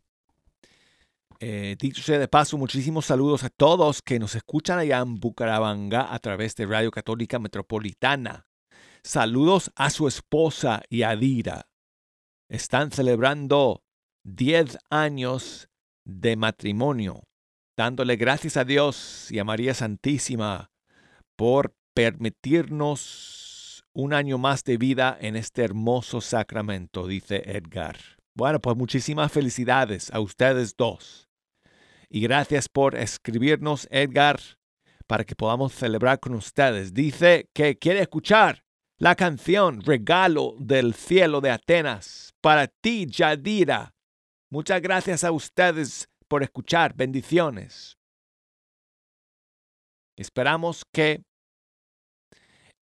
Eh, 1.40 1.74
dicho 1.80 2.00
sea 2.00 2.20
de 2.20 2.28
paso, 2.28 2.56
muchísimos 2.56 3.06
saludos 3.06 3.42
a 3.42 3.50
todos 3.50 4.02
que 4.02 4.20
nos 4.20 4.36
escuchan 4.36 4.78
allá 4.78 5.00
en 5.00 5.16
Bucaramanga 5.16 6.14
a 6.14 6.20
través 6.20 6.54
de 6.54 6.66
Radio 6.66 6.92
Católica 6.92 7.40
Metropolitana. 7.40 8.46
Saludos 9.02 9.72
a 9.74 9.90
su 9.90 10.06
esposa 10.06 10.84
Yadira. 10.88 11.66
Están 12.48 12.92
celebrando 12.92 13.82
10 14.22 14.78
años 14.90 15.68
de 16.04 16.36
matrimonio, 16.36 17.24
dándole 17.76 18.14
gracias 18.14 18.56
a 18.56 18.64
Dios 18.64 19.26
y 19.32 19.40
a 19.40 19.44
María 19.44 19.74
Santísima 19.74 20.70
por 21.34 21.74
permitirnos 21.94 23.41
un 23.94 24.14
año 24.14 24.38
más 24.38 24.64
de 24.64 24.76
vida 24.76 25.16
en 25.20 25.36
este 25.36 25.62
hermoso 25.62 26.20
sacramento, 26.20 27.06
dice 27.06 27.42
Edgar. 27.44 27.96
Bueno, 28.34 28.60
pues 28.60 28.76
muchísimas 28.76 29.30
felicidades 29.30 30.10
a 30.10 30.20
ustedes 30.20 30.76
dos. 30.76 31.28
Y 32.08 32.20
gracias 32.20 32.68
por 32.68 32.94
escribirnos, 32.94 33.88
Edgar, 33.90 34.40
para 35.06 35.24
que 35.24 35.34
podamos 35.34 35.72
celebrar 35.74 36.20
con 36.20 36.34
ustedes. 36.34 36.94
Dice 36.94 37.48
que 37.52 37.78
quiere 37.78 38.00
escuchar 38.00 38.64
la 38.98 39.14
canción 39.14 39.82
Regalo 39.82 40.54
del 40.58 40.94
Cielo 40.94 41.40
de 41.40 41.50
Atenas 41.50 42.34
para 42.40 42.68
ti, 42.68 43.06
Yadira. 43.06 43.94
Muchas 44.50 44.80
gracias 44.80 45.24
a 45.24 45.32
ustedes 45.32 46.08
por 46.28 46.42
escuchar. 46.42 46.94
Bendiciones. 46.94 47.98
Esperamos 50.16 50.84
que 50.92 51.24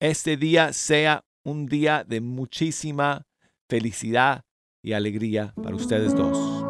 este 0.01 0.36
día 0.38 0.72
sea 0.72 1.24
un 1.44 1.66
día 1.66 2.05
de 2.05 2.20
muchísima 2.20 3.26
felicidad 3.68 4.42
y 4.82 4.94
alegría 4.94 5.53
para 5.62 5.76
ustedes 5.76 6.14
dos. 6.14 6.64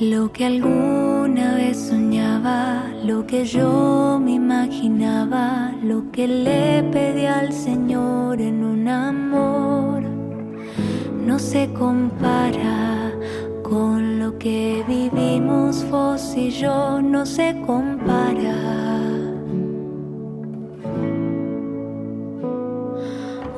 Lo 0.00 0.32
que 0.32 0.44
alguna 0.44 1.54
vez 1.54 1.78
soñaba, 1.78 2.84
lo 3.04 3.26
que 3.26 3.44
yo 3.44 4.20
me 4.22 4.32
imaginaba, 4.32 5.72
lo 5.82 6.10
que 6.10 6.26
le 6.26 6.82
pedí 6.90 7.26
al 7.26 7.52
Señor 7.52 8.40
en 8.40 8.64
un 8.64 8.88
amor, 8.88 9.93
no 11.34 11.40
se 11.40 11.68
compara 11.72 13.10
con 13.64 14.20
lo 14.20 14.38
que 14.38 14.84
vivimos 14.86 15.84
vos 15.90 16.32
y 16.36 16.50
yo, 16.50 17.02
no 17.02 17.26
se 17.26 17.60
compara. 17.66 18.54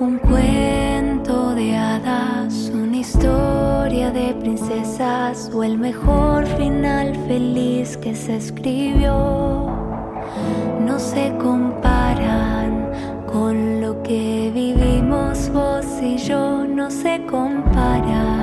Un 0.01 0.19
cuento 0.21 1.55
de 1.55 1.77
hadas, 1.77 2.73
una 2.73 2.97
historia 2.97 4.11
de 4.11 4.33
princesas 4.41 5.51
o 5.53 5.63
el 5.63 5.77
mejor 5.77 6.47
final 6.57 7.15
feliz 7.29 7.99
que 7.99 8.15
se 8.15 8.37
escribió. 8.37 9.67
No 10.81 10.99
se 10.99 11.37
lo 11.37 11.96
que 14.07 14.53
vivimos 14.55 15.51
vos 15.51 15.85
y 16.01 16.17
yo, 16.17 16.65
no 16.65 16.91
se 16.91 17.21
comparan. 17.27 18.36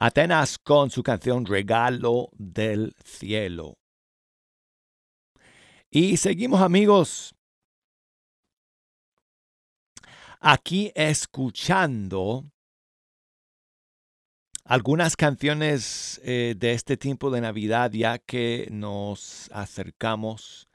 Atenas 0.00 0.58
con 0.58 0.90
su 0.90 1.02
canción 1.02 1.44
Regalo 1.44 2.30
del 2.34 2.94
Cielo. 3.04 3.78
Y 5.90 6.18
seguimos 6.18 6.62
amigos 6.62 7.34
aquí 10.38 10.92
escuchando 10.94 12.44
algunas 14.64 15.16
canciones 15.16 16.20
eh, 16.22 16.54
de 16.56 16.74
este 16.74 16.96
tiempo 16.96 17.32
de 17.32 17.40
Navidad 17.40 17.90
ya 17.90 18.20
que 18.20 18.68
nos 18.70 19.50
acercamos 19.52 20.68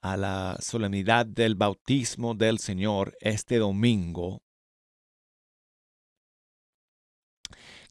a 0.00 0.16
la 0.16 0.56
solemnidad 0.60 1.26
del 1.26 1.56
bautismo 1.56 2.36
del 2.36 2.60
Señor 2.60 3.16
este 3.20 3.56
domingo, 3.56 4.42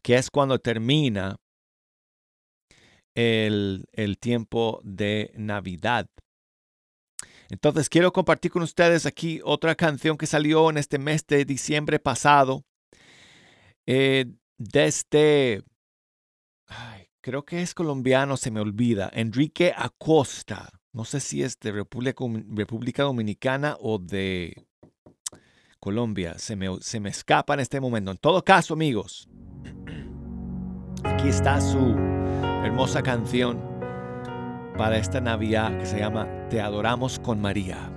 que 0.02 0.16
es 0.16 0.30
cuando 0.30 0.60
termina 0.60 1.38
el, 3.16 3.86
el 3.92 4.18
tiempo 4.18 4.82
de 4.84 5.32
Navidad. 5.36 6.10
Entonces 7.50 7.90
quiero 7.90 8.14
compartir 8.14 8.52
con 8.52 8.62
ustedes 8.62 9.06
aquí 9.06 9.42
otra 9.44 9.76
canción 9.76 10.18
que 10.18 10.28
salió 10.28 10.70
en 10.70 10.78
este 10.78 11.00
mes 11.00 11.26
de 11.26 11.46
diciembre 11.46 12.00
pasado. 12.00 12.64
Eh, 13.88 14.26
desde, 14.58 15.64
ay, 16.68 17.08
creo 17.22 17.44
que 17.46 17.62
es 17.62 17.74
colombiano, 17.74 18.38
se 18.38 18.52
me 18.52 18.60
olvida, 18.60 19.10
Enrique 19.14 19.74
Acosta. 19.76 20.70
No 20.94 21.06
sé 21.06 21.20
si 21.20 21.42
es 21.42 21.60
de 21.60 21.72
República, 21.72 22.24
República 22.50 23.04
Dominicana 23.04 23.78
o 23.80 23.98
de 23.98 24.68
Colombia. 25.80 26.38
Se 26.38 26.56
me, 26.56 26.68
se 26.82 27.00
me 27.00 27.10
escapa 27.10 27.54
en 27.54 27.62
este 27.62 27.80
momento. 27.80 28.12
En 28.12 28.18
todo 28.18 28.44
caso, 28.44 28.74
amigos, 28.74 29.28
aquí 31.04 31.30
está 31.30 31.60
su 31.60 31.96
hermosa 32.64 33.02
canción 33.04 33.60
para 34.78 34.98
esta 34.98 35.20
Navidad 35.20 35.78
que 35.78 35.86
se 35.86 36.00
llama 36.00 36.28
Te 36.50 36.62
adoramos 36.62 37.20
con 37.20 37.42
María. 37.42 37.90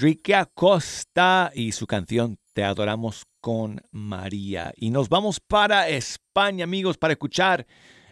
Enrique 0.00 0.34
Acosta 0.34 1.52
y 1.54 1.72
su 1.72 1.86
canción 1.86 2.38
Te 2.54 2.64
adoramos 2.64 3.26
con 3.42 3.82
María. 3.90 4.72
Y 4.74 4.88
nos 4.88 5.10
vamos 5.10 5.40
para 5.40 5.90
España, 5.90 6.64
amigos, 6.64 6.96
para 6.96 7.12
escuchar 7.12 7.66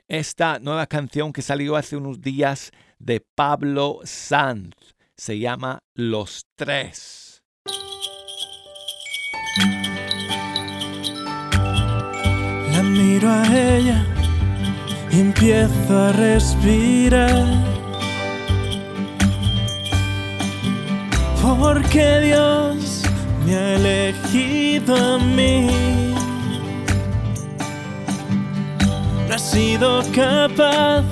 esta 0.07 0.59
nueva 0.59 0.87
canción 0.87 1.33
que 1.33 1.41
salió 1.41 1.77
hace 1.77 1.97
unos 1.97 2.21
días 2.21 2.73
de 2.99 3.25
Pablo 3.35 4.01
Sanz. 4.05 4.75
Se 5.17 5.39
llama 5.39 5.79
Los 5.95 6.45
Tres. 6.57 7.43
La 12.71 12.83
miro 12.83 13.31
a 13.31 13.47
ella 13.47 14.05
y 15.11 15.21
empiezo 15.21 15.99
a 15.99 16.13
respirar. 16.13 17.78
Porque 21.57 22.21
Dios 22.21 23.03
me 23.47 23.57
ha 23.57 23.75
elegido 23.77 24.95
a 24.95 25.19
mí. 25.19 25.67
No 29.27 29.35
he 29.35 29.39
sido 29.39 30.03
capaz 30.15 31.05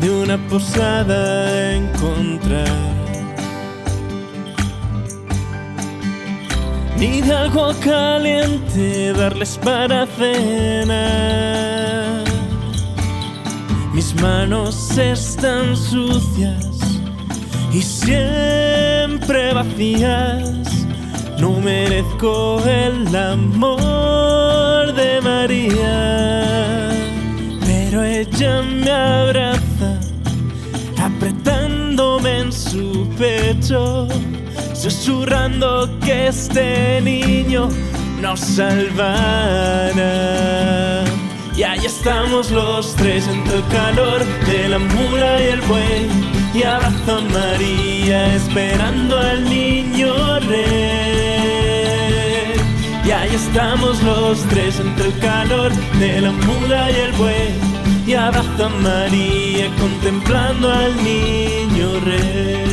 de 0.00 0.10
una 0.10 0.38
posada 0.48 1.74
encontrar. 1.74 2.68
Ni 6.96 7.20
de 7.20 7.32
algo 7.32 7.74
caliente 7.80 9.12
darles 9.12 9.58
para 9.58 10.06
cenar. 10.06 10.98
Mis 13.92 14.14
manos 14.20 14.96
están 14.96 15.76
sucias 15.76 16.77
y 17.72 17.82
siempre 17.82 19.52
vacías. 19.52 20.50
No 21.38 21.52
merezco 21.60 22.60
el 22.66 23.14
amor 23.14 24.92
de 24.94 25.20
María, 25.20 26.90
pero 27.64 28.02
ella 28.02 28.62
me 28.62 28.90
abraza, 28.90 30.00
apretándome 31.00 32.40
en 32.40 32.52
su 32.52 33.08
pecho, 33.16 34.08
susurrando 34.74 35.88
que 36.00 36.28
este 36.28 37.00
niño 37.02 37.68
nos 38.20 38.40
salvará. 38.40 39.92
Y 41.56 41.62
ahí 41.62 41.84
estamos 41.84 42.50
los 42.50 42.94
tres 42.96 43.28
entre 43.28 43.56
el 43.58 43.66
calor 43.68 44.24
de 44.46 44.68
la 44.68 44.78
mula 44.78 45.40
y 45.40 45.46
el 45.46 45.60
buey. 45.62 46.37
Y 46.54 46.62
abrazo 46.62 47.18
a 47.18 47.20
María 47.20 48.34
esperando 48.34 49.18
al 49.18 49.44
niño 49.44 50.40
rey. 50.40 51.78
Y 53.04 53.10
ahí 53.10 53.34
estamos 53.34 54.02
los 54.02 54.40
tres 54.48 54.80
entre 54.80 55.06
el 55.06 55.18
calor 55.18 55.72
de 55.98 56.20
la 56.20 56.32
mula 56.32 56.90
y 56.90 56.94
el 56.94 57.12
buey. 57.12 57.52
Y 58.06 58.14
abrazo 58.14 58.66
a 58.66 58.68
María 58.68 59.68
contemplando 59.78 60.72
al 60.72 60.96
niño 61.04 62.00
rey. 62.04 62.68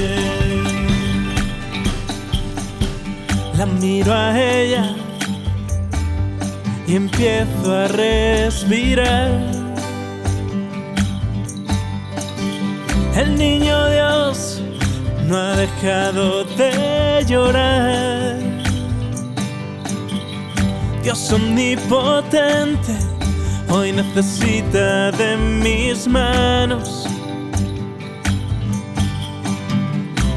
La 3.58 3.66
miro 3.66 4.14
a 4.14 4.40
ella 4.40 4.96
y 6.88 6.96
empiezo 6.96 7.74
a 7.74 7.88
respirar. 7.88 9.55
El 13.16 13.38
niño 13.38 13.90
Dios 13.92 14.62
no 15.26 15.38
ha 15.38 15.56
dejado 15.56 16.44
de 16.44 17.24
llorar. 17.26 18.36
Dios 21.02 21.32
omnipotente 21.32 22.94
hoy 23.70 23.94
necesita 23.94 25.12
de 25.12 25.38
mis 25.38 26.08
manos 26.10 27.08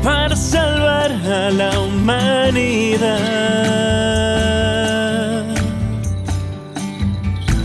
para 0.05 0.37
salvar 0.37 1.11
a 1.11 1.51
la 1.51 1.81
humanidad. 1.81 3.18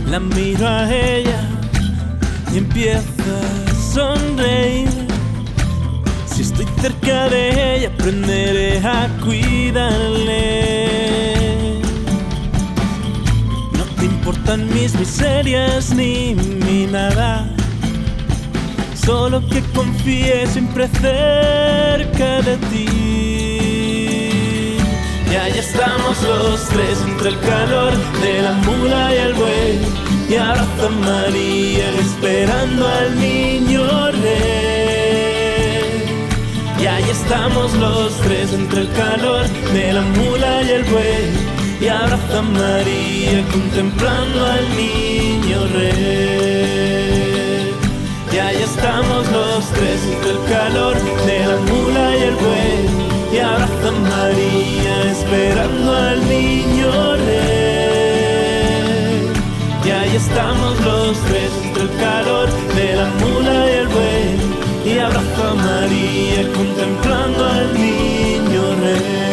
La 0.09 0.19
miro 0.19 0.67
a 0.67 0.91
ella 0.91 1.41
y 2.51 2.57
empiezo 2.57 3.23
a 3.69 3.93
sonreír. 3.93 4.92
Cerca 6.83 7.29
de 7.29 7.77
ella, 7.77 7.87
aprenderé 7.87 8.77
a 8.85 9.07
cuidarle. 9.23 10.35
No 13.71 13.85
te 13.97 14.03
importan 14.03 14.67
mis 14.73 14.93
miserias 14.99 15.95
ni 15.95 16.35
mi 16.35 16.85
nada. 16.85 17.47
Solo 18.95 19.47
que 19.47 19.61
confíe 19.73 20.45
siempre 20.47 20.89
cerca 20.89 22.41
de 22.41 22.57
ti. 22.69 22.89
Y 25.31 25.35
ahí 25.37 25.57
estamos 25.57 26.21
los 26.21 26.67
tres 26.67 26.99
entre 27.07 27.29
el 27.29 27.39
calor 27.39 27.93
de 28.21 28.41
la 28.41 28.51
mula 28.65 29.15
y 29.15 29.17
el 29.19 29.33
buey. 29.35 29.79
Y 30.29 30.35
abrazo 30.35 30.87
a 30.87 30.89
María 30.89 31.89
esperando 32.01 32.85
al 32.85 33.17
niño 33.17 34.11
rey. 34.11 34.82
Estamos 37.13 37.73
los 37.75 38.11
tres 38.21 38.53
entre 38.53 38.81
el 38.81 38.91
calor 38.93 39.45
de 39.71 39.93
la 39.93 40.01
mula 40.01 40.63
y 40.63 40.69
el 40.71 40.83
buey. 40.85 41.29
Y 41.79 41.87
abrazo 41.87 42.39
a 42.39 42.41
María 42.41 43.45
contemplando 43.51 44.45
al 44.45 44.65
niño 44.75 45.59
rey. 45.75 47.73
Y 48.33 48.37
ahí 48.39 48.63
estamos 48.63 49.31
los 49.31 49.63
tres 49.75 50.01
entre 50.11 50.31
el 50.31 50.43
calor 50.55 50.95
de 51.27 51.39
la 51.51 51.57
mula 51.69 52.17
y 52.17 52.21
el 52.23 52.35
buey. 52.45 52.89
Y 53.31 53.37
abrazo 53.37 53.87
a 53.89 53.91
María 53.91 54.95
esperando 55.11 55.95
al 55.95 56.19
niño 56.27 57.15
rey. 57.27 57.93
Y 59.85 59.89
ahí 59.91 60.15
estamos 60.15 60.72
María 65.09 66.53
contemplando 66.53 67.45
al 67.45 67.73
niño 67.73 68.75
rey. 68.75 69.23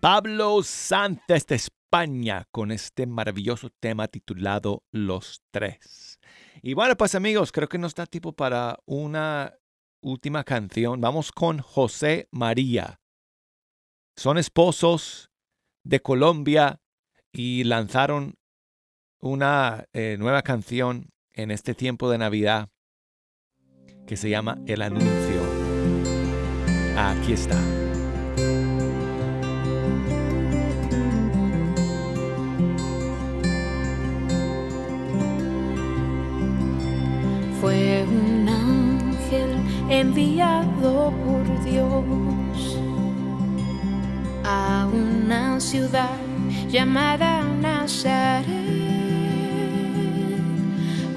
Pablo 0.00 0.62
Sánchez 0.62 1.46
de 1.46 1.56
España 1.56 2.46
con 2.52 2.70
este 2.70 3.06
maravilloso 3.06 3.70
tema 3.80 4.06
titulado 4.06 4.84
Los 4.92 5.42
Tres. 5.50 6.20
Y 6.62 6.74
bueno, 6.74 6.96
pues 6.96 7.16
amigos, 7.16 7.50
creo 7.50 7.68
que 7.68 7.78
nos 7.78 7.94
da 7.94 8.06
tiempo 8.06 8.32
para 8.32 8.78
una 8.86 9.52
última 10.00 10.44
canción. 10.44 11.00
Vamos 11.00 11.32
con 11.32 11.58
José 11.58 12.28
María. 12.30 13.00
Son 14.16 14.38
esposos 14.38 15.30
de 15.82 16.00
Colombia 16.00 16.80
y 17.32 17.64
lanzaron 17.64 18.34
una 19.20 19.84
eh, 19.92 20.16
nueva 20.18 20.42
canción 20.42 21.10
en 21.32 21.50
este 21.50 21.74
tiempo 21.74 22.10
de 22.10 22.18
Navidad 22.18 22.68
que 24.06 24.16
se 24.16 24.28
llama 24.30 24.58
El 24.66 24.82
Anuncio. 24.82 25.40
Aquí 26.96 27.32
está. 27.32 27.56
Fue 37.60 38.04
un 38.08 38.48
ángel 38.48 39.50
enviado 39.90 41.12
por 41.24 41.64
Dios 41.64 42.78
a 44.44 44.88
una 44.92 45.60
ciudad 45.60 46.18
llamada 46.70 47.42
Nazaret. 47.60 48.46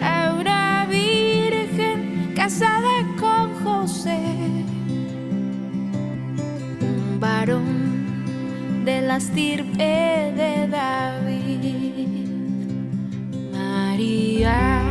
A 0.02 0.36
una 0.40 0.86
virgen 0.90 2.34
casada 2.36 3.06
con 3.20 3.54
José, 3.64 4.20
un 6.82 7.20
varón 7.20 8.84
de 8.86 9.02
la 9.02 9.18
estirpe 9.18 10.34
de 10.36 10.68
David. 10.68 12.28
María 13.52 14.84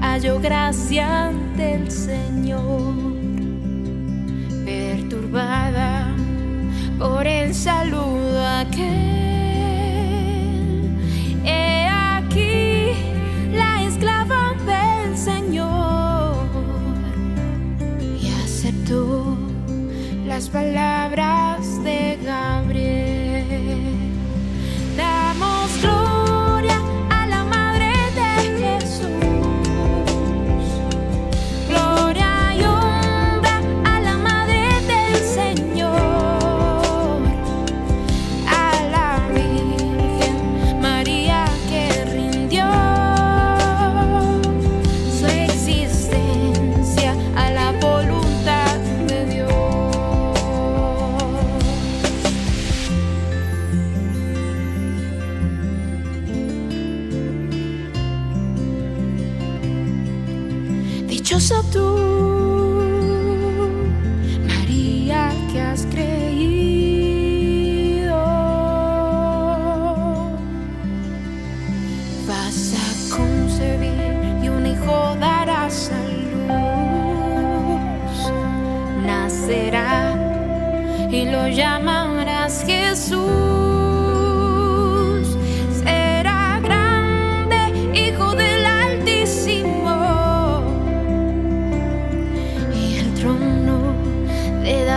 halló 0.00 0.40
gracia 0.40 1.28
ante 1.28 1.74
el 1.74 1.90
Señor, 1.90 2.94
perturbada 4.64 6.08
por 6.98 7.26
el 7.26 7.54
saludo 7.54 8.46
aquel. 8.46 9.31
Las 20.32 20.48
palabras 20.48 21.51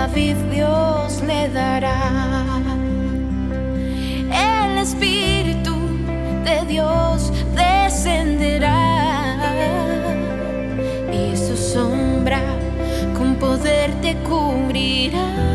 David 0.07 0.37
Dios 0.51 1.23
le 1.25 1.49
dará. 1.49 1.97
El 4.29 4.77
Espíritu 4.77 5.73
de 6.43 6.63
Dios 6.67 7.31
descenderá 7.55 8.77
y 11.11 11.35
su 11.35 11.57
sombra 11.57 12.39
con 13.17 13.33
poder 13.37 13.89
te 14.03 14.13
cubrirá. 14.17 15.54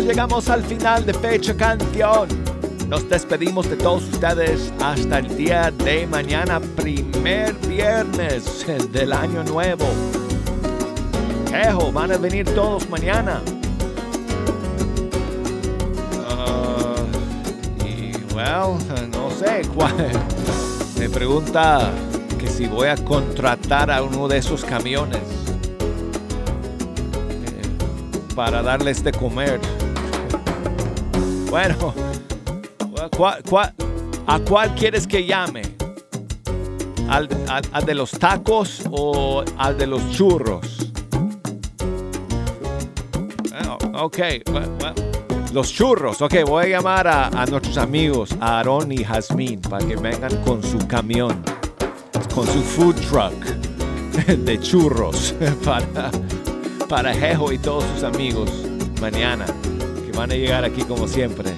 Llegamos 0.00 0.50
al 0.50 0.62
final 0.62 1.06
de 1.06 1.14
Fecha 1.14 1.56
Canción. 1.56 2.28
Nos 2.86 3.08
despedimos 3.08 3.68
de 3.70 3.76
todos 3.76 4.02
ustedes 4.04 4.70
hasta 4.78 5.20
el 5.20 5.36
día 5.36 5.70
de 5.70 6.06
mañana, 6.06 6.60
primer 6.60 7.54
viernes 7.66 8.66
del 8.92 9.14
año 9.14 9.42
nuevo. 9.44 9.86
Ejo, 11.50 11.90
van 11.92 12.12
a 12.12 12.18
venir 12.18 12.44
todos 12.54 12.86
mañana. 12.90 13.40
Ah, 16.28 16.96
y, 17.78 18.12
well, 18.34 18.78
no 19.12 19.30
sé 19.30 19.62
cuál. 19.74 20.10
Me 20.98 21.08
pregunta 21.08 21.90
que 22.38 22.48
si 22.48 22.66
voy 22.66 22.88
a 22.88 22.96
contratar 22.96 23.90
a 23.90 24.02
uno 24.02 24.28
de 24.28 24.38
esos 24.38 24.62
camiones 24.62 25.22
eh, 27.46 28.34
para 28.34 28.62
darles 28.62 29.02
de 29.02 29.12
comer. 29.12 29.58
Bueno, 31.50 31.94
¿cuál- 33.16 33.42
cuál- 33.48 33.74
¿a 34.26 34.38
cuál 34.40 34.74
quieres 34.74 35.06
que 35.06 35.24
llame? 35.24 35.62
¿Al, 37.08 37.28
de 37.86 37.94
los 37.94 38.10
tacos 38.10 38.82
o 38.90 39.44
al 39.58 39.78
de 39.78 39.86
los 39.86 40.10
churros? 40.10 40.92
Ok, 43.98 44.18
bueno, 44.50 44.68
bueno. 44.78 44.94
los 45.54 45.72
churros. 45.72 46.20
Ok, 46.20 46.34
voy 46.46 46.64
a 46.66 46.68
llamar 46.68 47.06
a, 47.08 47.28
nuestros 47.46 47.78
amigos, 47.78 48.30
a 48.40 48.58
Aaron 48.58 48.92
y 48.92 49.04
Jazmín, 49.04 49.60
para 49.62 49.86
que 49.86 49.96
vengan 49.96 50.36
con 50.44 50.62
su 50.62 50.78
camión, 50.86 51.42
con 52.34 52.46
su 52.46 52.60
food 52.60 52.96
truck 53.08 53.32
de 54.26 54.60
churros 54.60 55.34
para, 55.64 56.10
para 56.88 57.14
y 57.52 57.58
todos 57.58 57.84
sus 57.94 58.02
amigos 58.04 58.50
mañana, 59.00 59.46
van 60.16 60.32
a 60.32 60.34
llegar 60.34 60.64
aquí 60.64 60.82
como 60.82 61.06
siempre 61.06 61.52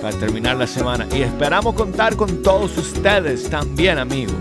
para 0.00 0.16
terminar 0.18 0.56
la 0.56 0.66
semana. 0.66 1.06
Y 1.14 1.22
esperamos 1.22 1.74
contar 1.74 2.16
con 2.16 2.42
todos 2.42 2.76
ustedes 2.78 3.50
también, 3.50 3.98
amigos, 3.98 4.36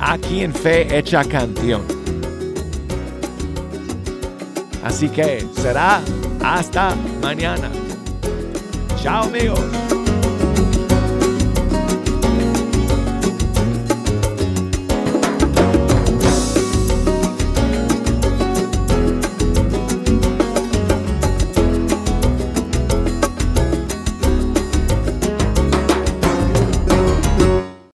aquí 0.00 0.42
en 0.42 0.52
Fe 0.54 0.98
Hecha 0.98 1.24
Canción. 1.24 1.82
Así 4.82 5.08
que 5.08 5.46
será 5.54 6.00
hasta 6.42 6.96
mañana. 7.20 7.70
Chao 9.00 9.24
amigos. 9.24 9.81